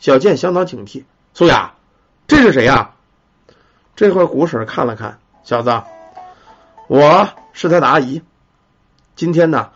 [0.02, 1.04] 小健相当警惕，
[1.36, 1.76] 苏雅，
[2.26, 2.96] 这是谁呀？
[3.96, 5.84] 这会儿古婶看了看小子，
[6.88, 8.24] 我是他的阿姨，
[9.16, 9.70] 今天呢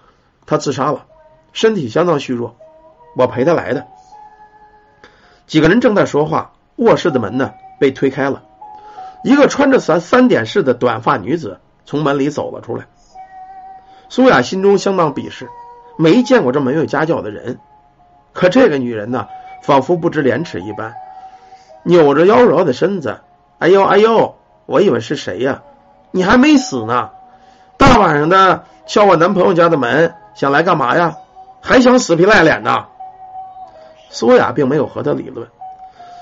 [0.48, 1.06] 他自杀了，
[1.54, 2.58] 身体相当虚弱，
[3.16, 3.86] 我陪他来的。
[5.46, 8.42] 几个人正在说话，卧室的门呢被推开了。
[9.24, 12.88] 一个穿着三三点式的短发女子从门里走了出来，
[14.10, 15.48] 苏雅心中相当鄙视，
[16.00, 17.60] 没见过这么没有家教的人。
[18.34, 19.28] 可这个女人呢，
[19.66, 20.94] 仿佛不知廉耻一般，
[21.84, 23.18] 扭着妖娆的身子，
[23.58, 24.36] 哎呦哎呦，
[24.68, 25.64] 我以为是谁呀？
[26.12, 27.10] 你还没死呢！
[27.78, 31.16] 大晚上的敲我男朋友家的门，想来干嘛呀？
[31.62, 32.86] 还想死皮赖脸的？
[34.10, 35.48] 苏雅并没有和他理论，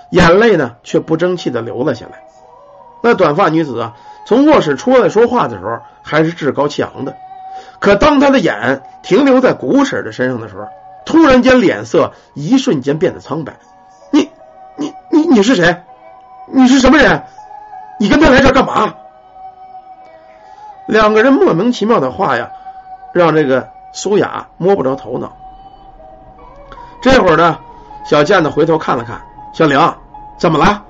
[0.09, 2.23] 眼泪呢却不争气的流了下来。
[3.03, 3.93] 那短发女子啊，
[4.25, 7.13] 从卧室出来说话的时候还是趾高气昂的，
[7.79, 10.65] 可当她的眼停留在古婶的身上的时候，
[11.05, 13.57] 突然间脸色一瞬间变得苍白。
[14.11, 14.29] 你、
[14.77, 15.83] 你、你、你是谁？
[16.47, 17.23] 你是什么人？
[17.99, 18.93] 你跟他来这干嘛？
[20.87, 22.51] 两个人莫名其妙的话呀，
[23.13, 25.31] 让这个苏雅摸不着头脑。
[27.01, 27.57] 这会儿呢，
[28.05, 29.21] 小健子回头看了看
[29.53, 29.79] 小玲，
[30.37, 30.83] 怎么了？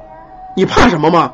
[0.55, 1.33] 你怕什么吗？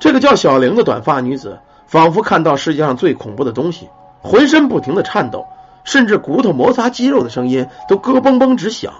[0.00, 3.88] 这个叫小玲的短发女子，仿佛看到世界上最恐怖的东西，
[4.20, 5.46] 浑身不停的颤抖，
[5.84, 8.92] 甚至骨头摩擦肌肉的声音都咯嘣嘣直响。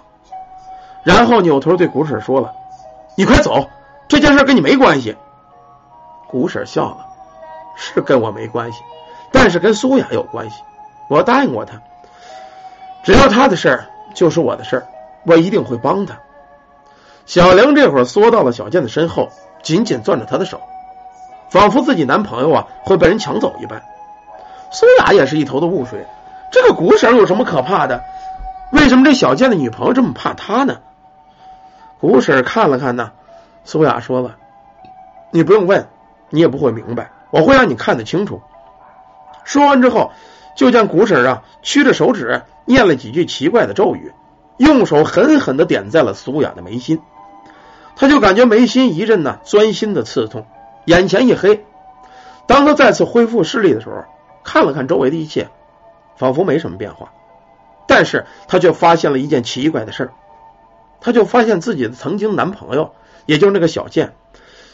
[1.02, 2.52] 然后扭头对古婶说了
[3.16, 3.68] ：“你快走，
[4.08, 5.16] 这件事跟你没关系。”
[6.28, 7.06] 古婶笑了
[7.76, 8.78] ：“是跟我没关系，
[9.32, 10.62] 但是跟苏雅有关系。
[11.08, 11.80] 我答应过她，
[13.02, 14.86] 只要她的事儿就是我的事儿，
[15.26, 16.18] 我一定会帮她。”
[17.26, 19.28] 小玲这会儿缩到了小健的身后，
[19.62, 20.60] 紧紧攥着他的手。
[21.50, 23.82] 仿佛自己男朋友啊会被人抢走一般，
[24.70, 26.06] 苏雅也是一头的雾水。
[26.52, 28.04] 这个古婶有什么可怕的？
[28.72, 30.78] 为什么这小贱的女朋友这么怕他呢？
[31.98, 33.12] 古婶看了看呢，
[33.64, 34.36] 苏雅说了
[35.32, 35.88] ：“你不用问，
[36.30, 38.42] 你也不会明白，我会让你看得清楚。”
[39.44, 40.12] 说完之后，
[40.54, 44.12] 就见古婶啊屈着手指念了几句奇怪的咒语，
[44.58, 47.00] 用手狠狠的点在了苏雅的眉心，
[47.96, 50.46] 他就感觉眉心一阵呢钻心的刺痛。
[50.84, 51.64] 眼前一黑，
[52.46, 54.04] 当他再次恢复视力的时候，
[54.44, 55.48] 看了看周围的一切，
[56.16, 57.12] 仿佛没什么变化。
[57.86, 60.12] 但是他却发现了一件奇怪的事儿，
[61.00, 62.94] 他就发现自己的曾经男朋友，
[63.26, 64.14] 也就是那个小健，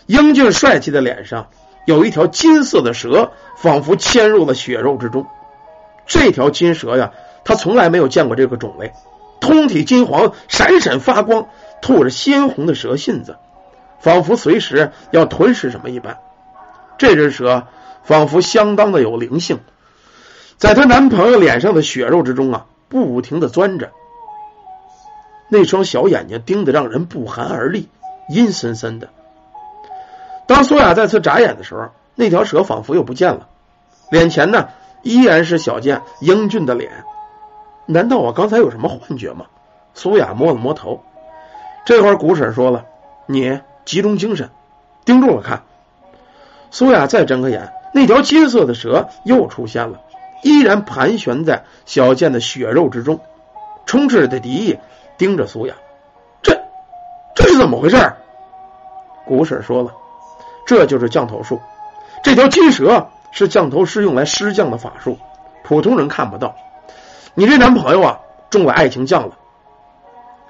[0.06, 1.48] 英俊帅气的脸上
[1.86, 5.26] 有一条金色的蛇，仿佛嵌入了血肉之中。
[6.06, 7.12] 这条金蛇呀，
[7.44, 8.92] 他从来没有见过这个种类，
[9.40, 11.48] 通体金黄，闪闪发光，
[11.82, 13.36] 吐着鲜红的蛇信子，
[13.98, 16.18] 仿佛随时要吞噬什么一般。
[16.98, 17.66] 这只蛇
[18.04, 19.60] 仿佛相当的有灵性，
[20.58, 22.66] 在她男朋友脸上的血肉之中啊。
[22.90, 23.92] 不停的钻着，
[25.50, 27.86] 那双小眼睛盯得让人不寒而栗，
[28.30, 29.10] 阴森森的。
[30.46, 33.46] 当苏雅再次眨眼的时候，那条蛇仿佛又不见了，
[34.10, 34.68] 脸前呢
[35.02, 37.04] 依然是小健英俊的脸。
[37.84, 39.44] 难道我刚才有什么幻觉吗？
[39.92, 41.02] 苏雅摸了摸头。
[41.84, 42.86] 这会儿古婶说了
[43.28, 44.48] ：“你集中精神，
[45.04, 45.64] 盯住了看。”
[46.72, 50.00] 苏雅再睁开眼，那条金色的蛇又出现了。
[50.42, 53.20] 依然盘旋在小健的血肉之中，
[53.86, 54.78] 充斥着敌意，
[55.16, 55.74] 盯着苏雅。
[56.42, 56.60] 这
[57.34, 57.96] 这是怎么回事？
[59.26, 59.92] 古婶说了，
[60.66, 61.60] 这就是降头术。
[62.22, 65.18] 这条金蛇是降头师用来施降的法术，
[65.62, 66.54] 普通人看不到。
[67.34, 68.20] 你这男朋友啊，
[68.50, 69.36] 中了爱情降了。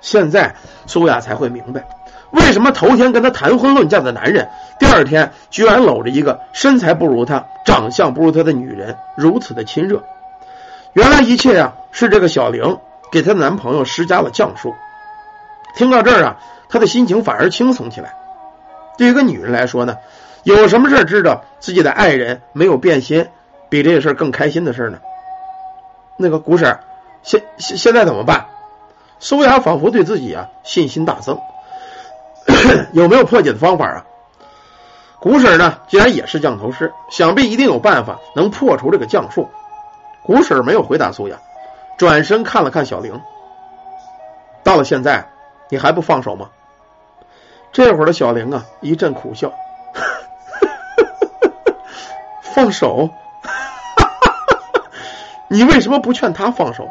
[0.00, 0.54] 现在
[0.86, 1.84] 苏雅才会明白，
[2.30, 7.44] 为什么头天跟他谈婚论嫁的男人，第二天居然搂着一个身材不如他。
[7.64, 10.02] 长相不如他的女人如此的亲热，
[10.94, 12.78] 原来一切呀是这个小玲
[13.12, 14.74] 给她的男朋友施加了降术。
[15.74, 16.36] 听到这儿啊，
[16.70, 18.14] 她的心情反而轻松起来。
[18.96, 19.98] 对于一个女人来说呢，
[20.44, 23.28] 有什么事知道自己的爱人没有变心，
[23.68, 24.98] 比这个事更开心的事呢？
[26.16, 26.78] 那个古婶，
[27.22, 28.46] 现现现在怎么办？
[29.18, 31.38] 苏雅仿佛对自己啊信心大增，
[32.92, 34.04] 有没有破解的方法啊？
[35.20, 39.48] 古婶呢，既然也是降头师，想必一定有办法能破除这个降术。
[40.22, 41.38] 古婶没有回答苏雅，
[41.96, 43.20] 转身看了看小玲。
[44.62, 45.28] 到了现在，
[45.70, 46.50] 你还不放手吗？
[47.72, 49.52] 这会儿的小玲啊，一阵苦笑，
[52.54, 53.10] 放手？
[55.48, 56.88] 你为什么不劝他放手？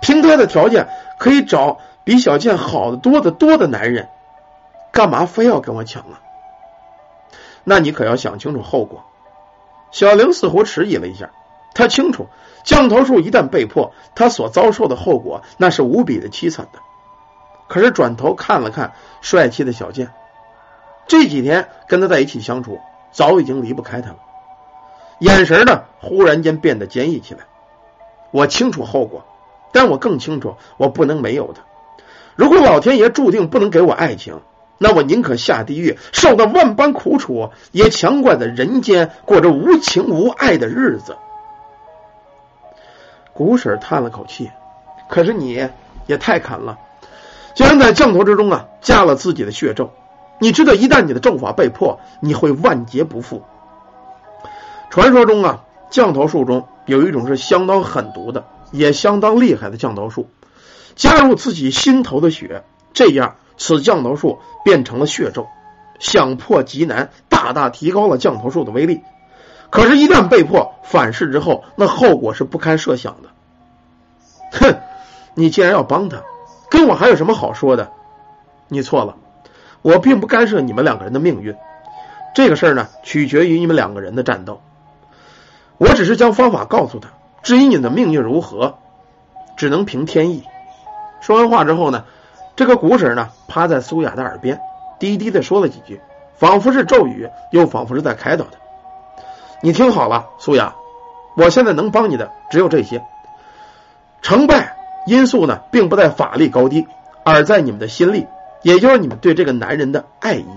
[0.00, 0.88] 凭他的条件，
[1.18, 4.08] 可以找比小健好的多得多的男人，
[4.98, 6.18] 干嘛非要跟我抢啊？
[7.62, 9.04] 那你可要想清楚后果。
[9.92, 11.30] 小玲似乎迟疑了一下，
[11.72, 12.26] 她清楚
[12.64, 16.80] 降头术一旦被破，她所遭受的后果那是无比的凄惨的。
[17.68, 20.10] 可是转头看了看帅气的小健，
[21.06, 22.80] 这几天跟他在一起相处，
[23.12, 24.16] 早已经离不开他了，
[25.20, 27.42] 眼神呢忽然间变得坚毅起来。
[28.32, 29.24] 我清楚后果，
[29.70, 31.62] 但我更清楚我不能没有他。
[32.34, 34.40] 如果老天爷注定不能给我爱情。
[34.78, 41.16] 那我宁可下地狱，受到万般苦楚，也强怪在人间过着无情无爱的日子。
[43.32, 44.50] 古婶叹了口气，
[45.08, 45.68] 可是你
[46.06, 46.78] 也太砍了，
[47.54, 49.90] 竟然在降头之中啊加了自己的血咒。
[50.40, 53.42] 你知道，一旦你的咒法被破，你会万劫不复。
[54.90, 60.28] 传说中啊，降头术中有一种是相当狠毒的，也相当厉害的降头术，
[60.94, 62.62] 加入自己心头的血，
[62.92, 63.34] 这样。
[63.58, 65.46] 此降头术变成了血咒，
[65.98, 69.02] 想破极难，大大提高了降头术的威力。
[69.68, 73.28] 可是，一旦被迫，反噬之后，那后果是不堪设想的。
[74.52, 74.78] 哼，
[75.34, 76.22] 你既然要帮他，
[76.70, 77.90] 跟我还有什么好说的？
[78.68, 79.16] 你错了，
[79.82, 81.54] 我并不干涉你们两个人的命运。
[82.34, 84.62] 这个事儿呢，取决于你们两个人的战斗。
[85.76, 87.10] 我只是将方法告诉他，
[87.42, 88.78] 至于你的命运如何，
[89.56, 90.44] 只能凭天意。
[91.20, 92.04] 说完话之后呢？
[92.58, 94.60] 这个古婶呢，趴在苏雅的耳边，
[94.98, 96.00] 低低的说了几句，
[96.38, 98.58] 仿佛是咒语，又仿佛是在开导她。
[99.62, 100.74] 你听好了，苏雅，
[101.36, 103.00] 我现在能帮你的只有这些。
[104.22, 106.84] 成败因素呢，并不在法力高低，
[107.24, 108.26] 而在你们的心力，
[108.62, 110.48] 也就是你们对这个男人的爱意。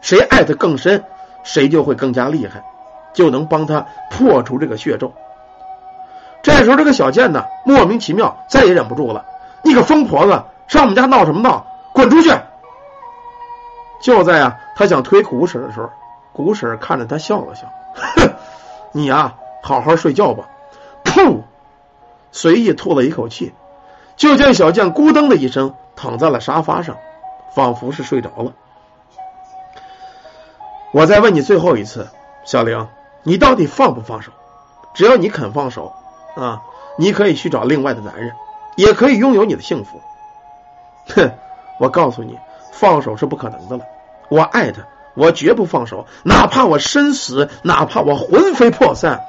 [0.00, 1.04] 谁爱的更深，
[1.44, 2.64] 谁就会更加厉害，
[3.12, 5.12] 就能帮他破除这个血咒。
[6.42, 9.26] 这时候，这个小贱呢，莫名其妙，再也忍不住了。
[9.62, 10.42] 你个疯婆子！
[10.68, 11.66] 上我们家闹什么闹？
[11.92, 12.30] 滚出去！
[14.00, 15.90] 就在啊，他想推古婶的时候，
[16.32, 18.34] 古婶看着他笑了笑：“哼，
[18.92, 20.48] 你呀，好好睡觉吧。”
[21.04, 21.40] 噗，
[22.30, 23.54] 随意吐了一口气，
[24.16, 26.96] 就见小健咕噔的一声躺在了沙发上，
[27.54, 28.52] 仿佛是睡着了。
[30.92, 32.08] 我再问你最后一次，
[32.44, 32.86] 小玲，
[33.22, 34.32] 你到底放不放手？
[34.92, 35.94] 只要你肯放手
[36.36, 36.62] 啊，
[36.98, 38.32] 你可以去找另外的男人，
[38.76, 40.02] 也可以拥有你的幸福。
[41.14, 41.30] 哼，
[41.78, 42.38] 我告诉你，
[42.72, 43.84] 放手是不可能的了。
[44.28, 44.82] 我爱他，
[45.14, 49.20] 我绝不放手，哪怕我身死，哪怕我魂飞魄散，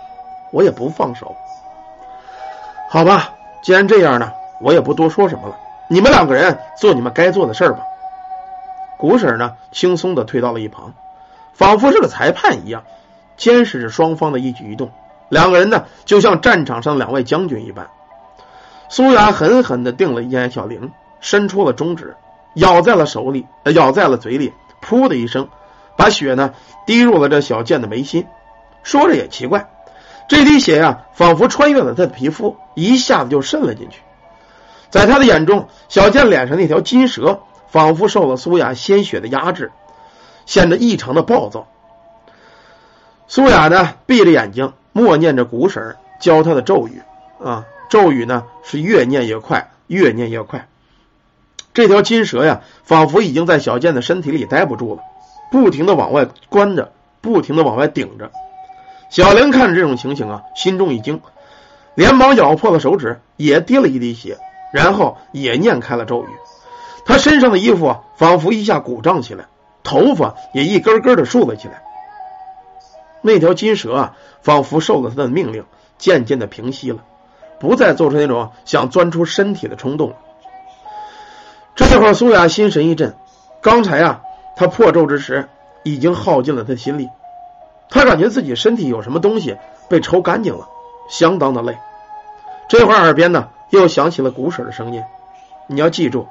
[0.52, 1.36] 我也不放手。
[2.90, 5.58] 好吧，既然这样呢，我也不多说什么了。
[5.90, 7.84] 你们两个人做你们该做的事儿吧。
[8.98, 10.94] 古婶呢，轻松的退到了一旁，
[11.54, 12.84] 仿佛是个裁判一样，
[13.38, 14.90] 监视着双方的一举一动。
[15.30, 17.88] 两个人呢，就像战场上两位将军一般。
[18.90, 22.16] 苏雅狠狠的定了一眼小玲，伸出了中指，
[22.56, 25.50] 咬在了手里，咬在了嘴里，噗的一声，
[25.96, 26.54] 把血呢
[26.86, 28.26] 滴入了这小健的眉心。
[28.84, 29.70] 说着也奇怪，
[30.28, 34.02] 这滴血呀，仿佛穿越了他的皮肤，一下子就渗了进去。
[34.90, 39.72] 在他的眼中，小健脸上那条金蛇，仿佛受了苏雅鲜血的压制，
[40.46, 41.68] 显得异常的暴躁。
[43.28, 47.02] 苏雅呢，闭着眼睛，默念着古婶教他的咒语
[47.44, 47.66] 啊。
[47.90, 50.68] 咒语呢是越念越快，越念越快。
[51.78, 55.04] 这条金蛇呀，仿佛已经在小健的身体里待不住了，
[55.52, 58.32] 不停的往外关着，不停的往外顶着。
[59.12, 61.22] 小玲看着这种情形啊，心中一惊，
[61.94, 64.40] 连忙咬破了手指，也滴了一滴血，
[64.74, 66.30] 然后也念开了咒语。
[67.06, 69.46] 他身上的衣服，仿佛一下鼓胀起来，
[69.84, 71.84] 头发也一根根的竖了起来。
[73.22, 75.64] 那条金蛇啊，仿佛受了他的命令，
[76.00, 77.04] 渐渐的平息了。
[77.60, 80.16] 不再做出那种想钻出身体的冲动。
[81.90, 83.16] 这会儿，苏雅心神一震，
[83.62, 84.22] 刚才啊，
[84.56, 85.48] 他破咒之时
[85.84, 87.10] 已经耗尽了他心力，
[87.90, 89.58] 他感觉自己身体有什么东西
[89.90, 90.68] 被抽干净了，
[91.10, 91.78] 相当的累。
[92.68, 95.04] 这会儿，耳边呢又响起了鼓婶的声音
[95.68, 96.28] ：“你要记住，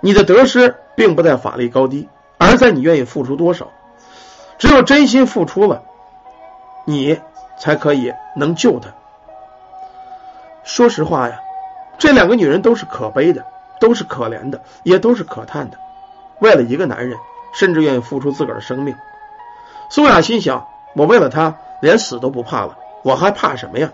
[0.00, 3.68] 你的得失并不在法力高低，而在你愿意付出多少。
[4.58, 5.82] 只有真心付出了，
[6.84, 7.20] 你
[7.58, 8.90] 才可以能救他。”
[10.62, 11.40] 说实话呀，
[11.98, 13.44] 这两个女人都是可悲的，
[13.80, 15.78] 都是可怜的，也都是可叹的。
[16.40, 17.18] 为了一个男人，
[17.52, 18.94] 甚至愿意付出自个儿的生命。
[19.90, 23.90] 苏雅心想：我为了他，连死都不怕了，我还怕什么呀？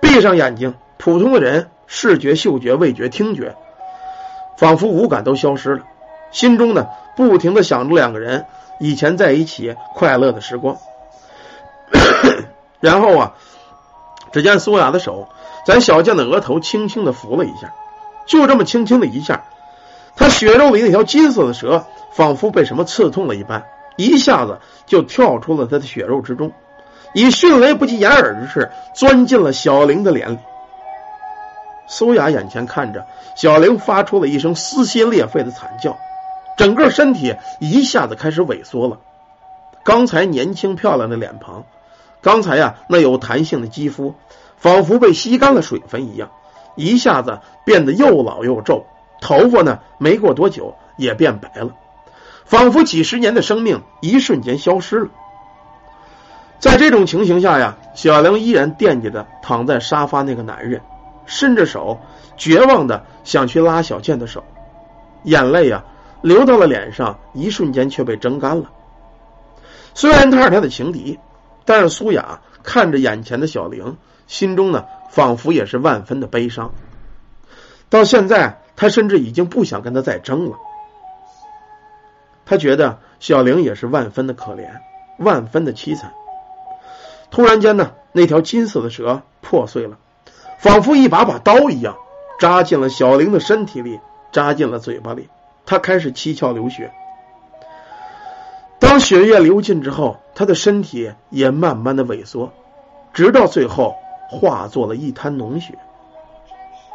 [0.00, 3.56] 闭上眼睛，普通的人，视觉、嗅觉、味觉、听觉，
[4.56, 5.84] 仿佛五感都消失了。
[6.30, 8.46] 心中呢，不停的想着两个人
[8.78, 10.76] 以前在一起快乐的时光。
[12.80, 13.34] 然后啊，
[14.32, 15.28] 只见苏雅的手。
[15.64, 17.72] 在小健的额头轻轻的拂了一下，
[18.26, 19.44] 就这么轻轻的一下，
[20.16, 23.64] 他血肉里那条金色的蛇仿佛被什么刺痛了一般，
[23.96, 26.52] 一下子就跳出了他的血肉之中，
[27.14, 30.38] 以迅雷不及掩耳之势钻进了小玲的脸里。
[31.86, 33.06] 苏雅眼前看着
[33.36, 35.98] 小玲发出了一声撕心裂肺的惨叫，
[36.56, 38.98] 整个身体一下子开始萎缩了。
[39.84, 41.64] 刚才年轻漂亮的脸庞，
[42.20, 44.14] 刚才呀那有弹性的肌肤。
[44.58, 46.30] 仿佛被吸干了水分一样，
[46.74, 48.86] 一下子变得又老又皱，
[49.20, 51.70] 头发呢没过多久也变白了，
[52.44, 55.08] 仿佛几十年的生命一瞬间消失了。
[56.58, 60.80] 在这种情形下呀，小玲依然惦记着躺在沙发那个男人，
[61.26, 62.00] 伸着手，
[62.36, 64.44] 绝望的想去拉小倩的手，
[65.24, 65.84] 眼泪呀
[66.20, 68.70] 流到了脸上，一瞬间却被蒸干了。
[69.94, 71.18] 虽然他是他的情敌，
[71.64, 73.96] 但是苏雅看着眼前的小玲。
[74.28, 76.72] 心中呢，仿佛也是万分的悲伤。
[77.90, 80.56] 到现在，他甚至已经不想跟他再争了。
[82.46, 84.70] 他觉得小玲也是万分的可怜，
[85.18, 86.12] 万分的凄惨。
[87.30, 89.98] 突然间呢，那条金色的蛇破碎了，
[90.58, 91.96] 仿佛一把把刀一样，
[92.40, 94.00] 扎进了小玲的身体里，
[94.32, 95.28] 扎进了嘴巴里。
[95.66, 96.90] 他开始七窍流血。
[98.78, 102.50] 当血液流尽之后，他的身体也慢慢的萎缩，
[103.12, 103.94] 直到最后。
[104.28, 105.74] 化作了一滩脓血。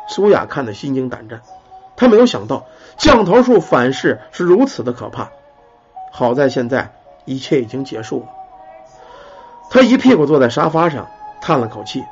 [0.07, 1.41] 苏雅看得心惊胆战，
[1.95, 2.65] 她没有想到
[2.97, 5.29] 降头术反噬是如此的可怕。
[6.11, 6.91] 好在现在
[7.25, 8.27] 一切已经结束了。
[9.69, 11.07] 他一屁股坐在沙发上，
[11.41, 12.05] 叹了口气，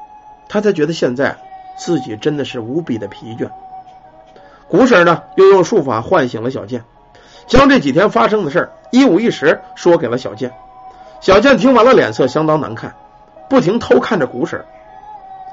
[0.49, 1.37] 他才觉得现在
[1.77, 3.49] 自己真的是无比的疲倦。
[4.67, 6.83] 古婶呢，又用术法唤醒了小健，
[7.47, 10.51] 将这几天发生的事一五一十说给了小健。
[11.21, 12.93] 小健听完了，脸色相当难看，
[13.49, 14.65] 不停偷看着古婶。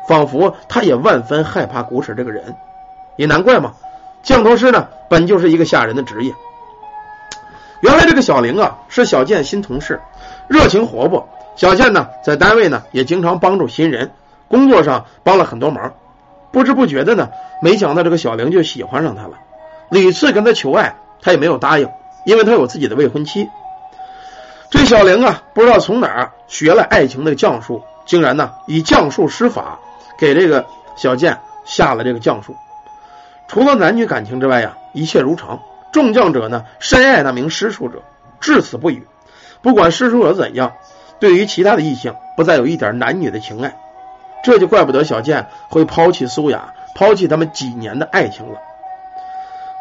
[0.09, 2.55] 仿佛他也万分害怕古婶这个人，
[3.17, 3.73] 也难怪嘛。
[4.23, 6.33] 降头师呢，本就是一个吓人的职业。
[7.81, 10.01] 原来这个小玲啊，是小健新同事，
[10.47, 11.29] 热情活泼。
[11.57, 14.13] 小健呢，在单位呢，也经常帮助新人，
[14.49, 15.93] 工作上帮了很多忙。
[16.53, 17.31] 不知不觉的呢，
[17.61, 19.33] 没想到这个小玲就喜欢上他了，
[19.91, 21.89] 屡次跟他求爱，他也没有答应，
[22.25, 23.49] 因为他有自己的未婚妻。
[24.71, 29.81] 这小玲啊，不知道从哪儿学了爱情的降术，竟然呢，以降术施法。
[30.23, 32.55] 给这个小剑下了这个降术，
[33.49, 35.61] 除了男女感情之外呀，一切如常。
[35.93, 38.05] 众将者呢深爱那名施术者，
[38.39, 39.05] 至死不语。
[39.63, 40.75] 不管施术者怎样，
[41.19, 43.77] 对于其他的异性不再有一点男女的情爱，
[44.45, 48.61] 这就怪不得小健会抛弃苏雅，抛弃他们几年的爱情了。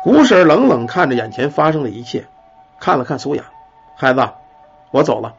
[0.04, 2.26] 古婶冷冷看着眼前发生的一切，
[2.80, 3.44] 看了看苏雅，
[3.96, 4.28] 孩子，
[4.90, 5.36] 我走了。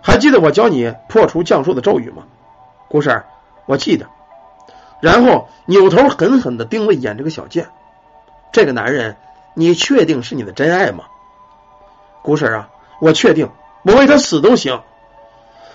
[0.00, 2.22] 还记得我教你破除降术的咒语吗？
[2.88, 3.24] 古婶，
[3.66, 4.06] 我记得。
[5.06, 7.68] 然后扭头狠狠的盯了一眼这个小贱，
[8.50, 9.14] 这个男人，
[9.54, 11.04] 你确定是你的真爱吗？
[12.22, 13.50] 古婶啊，我确定，
[13.84, 14.82] 我为他死都行。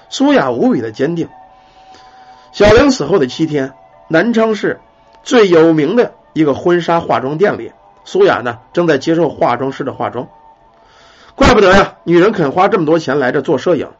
[0.09, 1.29] 苏雅无比的坚定。
[2.51, 3.71] 小玲死后的七天，
[4.09, 4.81] 南昌市
[5.23, 7.71] 最有名的一个婚纱化妆店里，
[8.03, 10.27] 苏雅呢正在接受化妆师的化妆。
[11.35, 13.91] 怪不得呀，女人肯花这么多钱来这做摄影。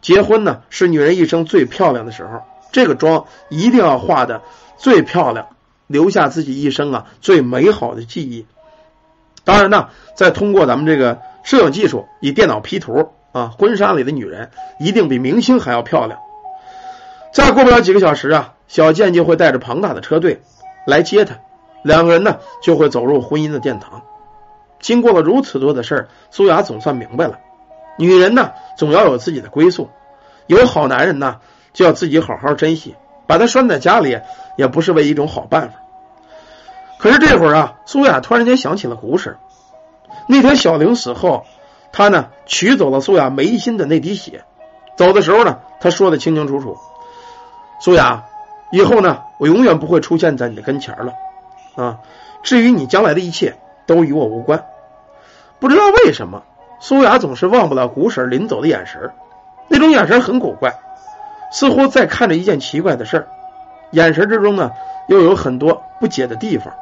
[0.00, 2.42] 结婚呢是女人一生最漂亮的时候。
[2.72, 4.42] 这个妆一定要画的
[4.76, 5.48] 最漂亮，
[5.86, 8.46] 留下自己一生啊最美好的记忆。
[9.44, 14.50] 当然呢，再通过咱们这个摄影技术，以电脑 P 图啊，婚纱里的女人
[14.80, 16.18] 一定比明星还要漂亮。
[17.32, 20.42] 再过不了几个小时啊，小健就会带着庞大的车队
[20.86, 21.36] 来接她，
[21.82, 24.02] 两个人呢就会走入婚姻的殿堂。
[24.80, 27.38] 经过了如此多的事儿，苏雅总算明白了，
[27.98, 29.88] 女人呢总要有自己的归宿，
[30.48, 31.40] 有好男人呢。
[31.76, 32.96] 就要自己好好珍惜，
[33.26, 34.18] 把它拴在家里
[34.56, 35.74] 也不是为一种好办法。
[36.98, 39.36] 可是这会儿啊，苏雅突然间想起了古婶。
[40.26, 41.44] 那天小玲死后，
[41.92, 44.44] 他呢取走了苏雅眉心的那滴血。
[44.96, 46.78] 走的时候呢，他说的清清楚楚
[47.78, 48.24] ：“苏雅，
[48.72, 51.12] 以后呢，我永远不会出现在你的跟前了。
[51.74, 51.98] 啊，
[52.42, 54.64] 至于你将来的一切，都与我无关。”
[55.60, 56.42] 不知道为什么，
[56.80, 59.12] 苏雅总是忘不了古婶临走的眼神，
[59.68, 60.74] 那种眼神很古怪。
[61.50, 63.28] 似乎在看着一件奇怪的事儿，
[63.92, 64.72] 眼神之中呢
[65.08, 66.72] 又有很多不解的地方。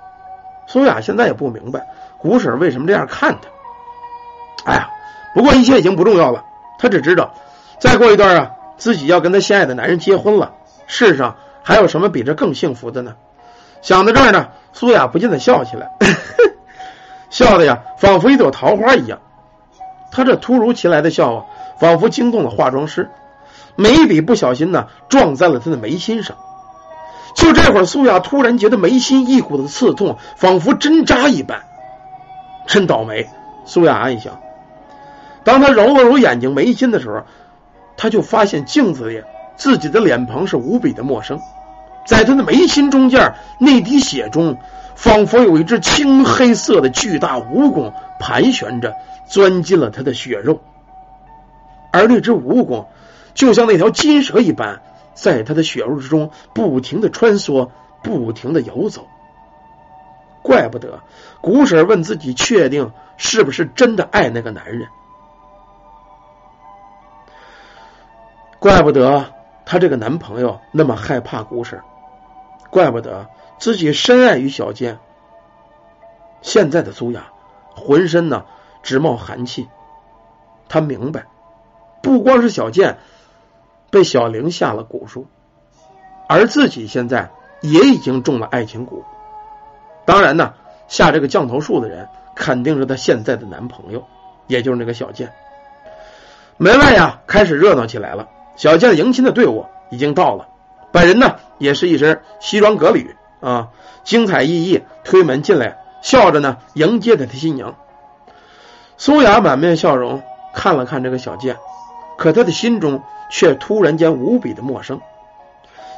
[0.66, 1.86] 苏雅现在也不明白
[2.18, 4.72] 古婶为什么这样看他。
[4.72, 4.88] 哎呀，
[5.34, 6.42] 不过一切已经不重要了。
[6.78, 7.34] 他只知道，
[7.78, 10.52] 再过一段啊，自己要跟他心爱的男人结婚了。
[10.86, 13.14] 世上还有什么比这更幸福的呢？
[13.82, 15.90] 想到这儿呢，苏雅不禁的笑起来，
[17.28, 19.18] 笑的呀，仿佛一朵桃花一样。
[20.10, 21.44] 他这突如其来的笑啊，
[21.78, 23.10] 仿佛惊动了化妆师。
[23.76, 26.36] 眉笔不小心呢，撞在了他的眉心上。
[27.34, 31.64] 就这会儿，苏雅突然觉得眉心一股子刺痛，仿佛针扎一般。
[32.66, 33.28] 真倒霉！
[33.64, 34.38] 苏雅暗想。
[35.42, 37.24] 当他揉了揉眼睛眉心的时候，
[37.96, 39.22] 他就发现镜子里
[39.56, 41.40] 自己的脸庞是无比的陌生。
[42.06, 44.56] 在他的眉心中间那滴血中，
[44.94, 48.94] 仿佛有一只青黑色的巨大蜈蚣盘旋着，
[49.28, 50.60] 钻进了他的血肉。
[51.90, 52.86] 而那只蜈蚣。
[53.34, 54.80] 就像那条金蛇一般，
[55.14, 57.70] 在他的血肉之中不停的穿梭，
[58.02, 59.06] 不停的游走。
[60.42, 61.00] 怪不得
[61.40, 64.88] 古婶问自己，确定是不是真的爱那个男人？
[68.58, 69.32] 怪不得
[69.66, 71.80] 她这个男朋友那么害怕古婶，
[72.70, 73.28] 怪不得
[73.58, 74.98] 自己深爱于小贱。
[76.40, 77.28] 现在的苏雅
[77.74, 78.44] 浑身呢
[78.82, 79.68] 直冒寒气，
[80.68, 81.24] 她明白，
[82.02, 82.98] 不光是小贱。
[83.94, 85.28] 被小玲下了蛊术，
[86.28, 87.30] 而自己现在
[87.60, 89.04] 也已经中了爱情蛊。
[90.04, 90.54] 当然呢，
[90.88, 94.04] 下这个降头术的人肯定是她现在的男朋友，
[94.48, 95.32] 也就是那个小贱。
[96.56, 98.28] 门外呀，开始热闹起来了。
[98.56, 100.48] 小贱迎亲的队伍已经到了，
[100.90, 103.68] 本人呢也是一身西装革履啊，
[104.02, 107.76] 精彩奕奕，推门进来，笑着呢迎接他的新娘。
[108.96, 110.20] 苏雅满面笑容
[110.52, 111.58] 看了看这个小贱，
[112.18, 113.00] 可他的心中。
[113.36, 115.00] 却突然间无比的陌生，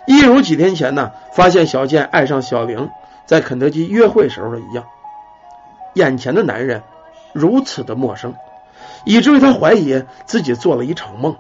[0.07, 2.89] 一如几天前呢，发现小健爱上小玲
[3.27, 4.87] 在肯德基约会时候的一样。
[5.93, 6.83] 眼前的男人
[7.35, 8.35] 如此的陌生，
[9.05, 11.37] 以至于他怀疑自己做了一场梦。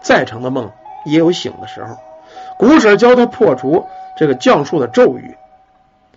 [0.00, 0.70] 再长的梦
[1.04, 1.96] 也有醒的时候。
[2.56, 5.36] 古婶教他破除这个降术的咒语，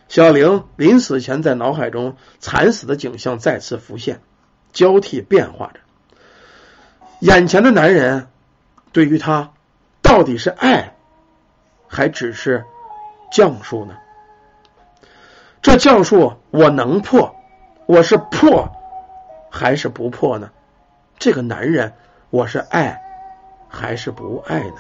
[0.08, 4.20] 小玲临死前在脑海中惨死的景象再次浮现，
[4.72, 5.80] 交替变化着。
[7.22, 8.28] 眼前的男人。
[8.98, 9.52] 对于他，
[10.02, 10.96] 到底是爱，
[11.88, 12.66] 还只是
[13.32, 13.96] 降术呢？
[15.62, 17.36] 这降术我能破，
[17.86, 18.72] 我是破
[19.52, 20.50] 还是不破呢？
[21.20, 21.94] 这个男人
[22.32, 23.00] 我是爱
[23.70, 24.78] 还是不爱呢？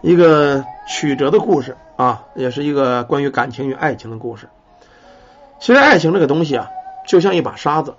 [0.00, 4.48] 一个曲折的故事啊，也是一个关于感情与爱情的故事。
[5.60, 6.70] 其实爱情这个东西啊，
[7.06, 7.94] 就像一把沙子。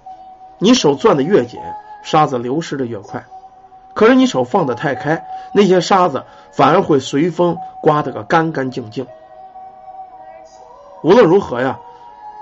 [0.60, 1.60] 你手攥的越紧，
[2.03, 3.24] 沙子流失的越快。
[3.93, 9.08] 可是你手放的太开，那些沙子反而会随风刮得个干干净净。
[11.03, 11.80] 无论如何呀，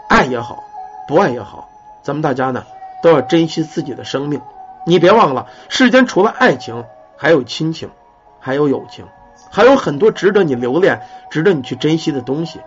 [0.09, 0.63] 爱也好，
[1.07, 1.69] 不爱也好，
[2.03, 2.65] 咱们大家呢
[3.01, 4.41] 都要珍惜自己的生命。
[4.85, 6.85] 你别忘了，世间除了爱情，
[7.17, 7.89] 还有亲情，
[8.39, 9.05] 还有友情，
[9.49, 12.59] 还有很多值得你留恋、值得你去珍惜的东西。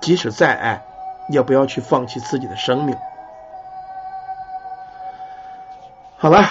[0.00, 0.82] 即使再爱，
[1.28, 2.96] 也不要去放弃自己的生命。
[6.22, 6.44] 好了，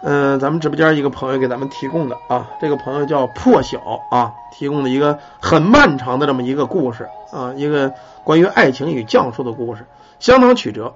[0.00, 3.78] 嗯，咱们直播间一个朋友给咱们提供的啊，这个朋友叫破晓
[4.10, 7.92] 啊，提供的一个很漫长的这么一个故事啊，一个
[8.24, 9.84] 关于爱情与降数的故事，
[10.20, 10.94] 相当曲折。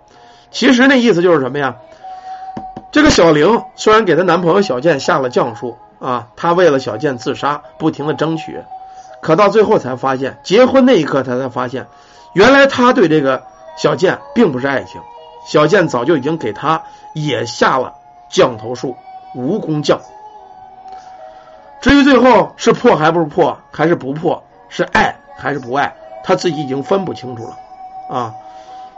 [0.51, 1.77] 其实那意思就是什么呀？
[2.91, 8.59] 这个小玲虽然给她男朋友小健下了降数啊，她为了小健自杀，不停的争取。
[9.21, 11.87] 可到最后才发现，结婚那一刻，她才发现，
[12.33, 13.43] 原来她对这个
[13.77, 15.03] 小健并不是爱情，
[15.47, 17.93] 小健早就已经给她也下了
[18.29, 18.97] 降头术，
[19.35, 20.01] 蜈蚣降。
[21.81, 27.57] 至于最后是破还不是破，还是不破，是爱还是不爱，他自己已经分不清楚了
[28.09, 28.35] 啊。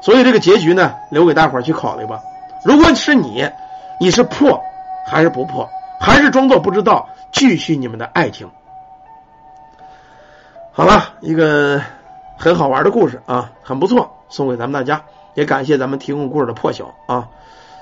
[0.00, 2.20] 所以这个结局呢，留给大伙儿去考虑吧。
[2.64, 3.50] 如果是你，
[3.98, 4.62] 你是破
[5.06, 5.68] 还是不破，
[6.00, 8.50] 还是装作不知道，继续你们的爱情？
[10.72, 11.80] 好了，一个
[12.36, 15.02] 很好玩的故事啊，很不错，送给咱们大家，
[15.34, 17.28] 也感谢咱们提供故事的破晓啊，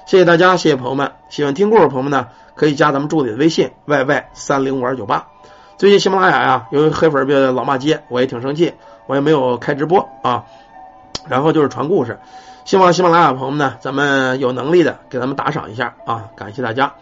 [0.07, 5.29] 谢谢大家，谢谢朋友们，喜欢听故事的朋友们呢，可以加咱们助理的微信 yy 三零五二九八。
[5.79, 8.75] 最近喜马拉雅呀，由于黑粉别老骂街，我也挺生气，
[9.07, 10.45] 我也没有开直播啊，
[11.27, 12.19] 然后就是传故事，
[12.67, 16.93] 希望喜马拉雅朋友们呢，咱们有能力的给咱们打赏一下啊，感谢大家。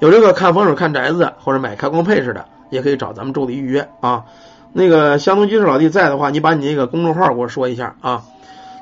[0.00, 4.24] 有这个看风水、看宅子，或者买开光配饰的，也可以找咱们助理预约啊。
[4.74, 8.22] 那个湘东居士老弟在的话，你把你那个公众号给我说一下啊。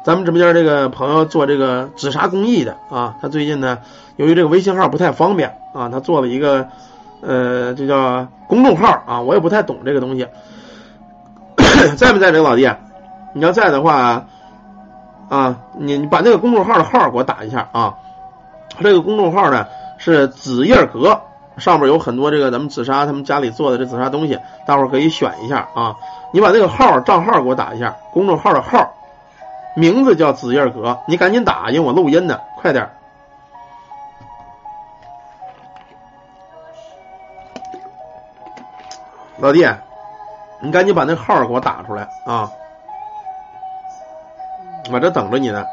[0.03, 3.79] 咱们直播间这个朋友做这个紫砂工艺的啊，他最近呢，
[4.17, 6.69] 由于这个微信号不太方便啊，他做了一个
[7.21, 10.27] 呃，这叫公众号啊，我也不太懂这个东西。
[11.99, 12.71] 在不在这个老弟？
[13.35, 14.25] 你要在的话
[15.29, 17.95] 啊，你你把那个公众号的号给我打一下啊。
[18.75, 19.67] 他这个公众号呢
[19.99, 21.21] 是紫叶阁。
[21.59, 25.95] 上面有很多这个咱们紫砂他们家里做的这紫砂东西，大伙儿可以选一下啊。
[26.33, 28.95] 你把那个号账号给我打一下，公众号的号
[29.75, 32.91] 名字叫紫叶阁，你赶紧打，因为我录音呢，快点。
[39.39, 39.67] 老弟，
[40.61, 42.51] 你赶紧把那号给我打出来啊！
[44.93, 45.65] 我这等着你呢。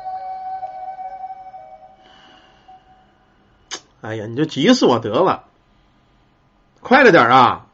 [4.02, 5.44] 哎呀，你就急死我得了。
[6.82, 7.66] 快了点啊！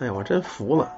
[0.00, 0.92] 哎呀，我真服了。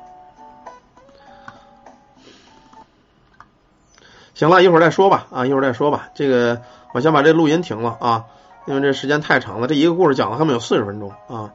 [4.37, 6.11] 行了一会儿再说吧啊，一会儿再说吧。
[6.13, 6.61] 这个
[6.93, 8.25] 我先把这录音停了啊，
[8.67, 11.51] 因为这时间太长了，这一个故事讲了他们有四十分钟啊。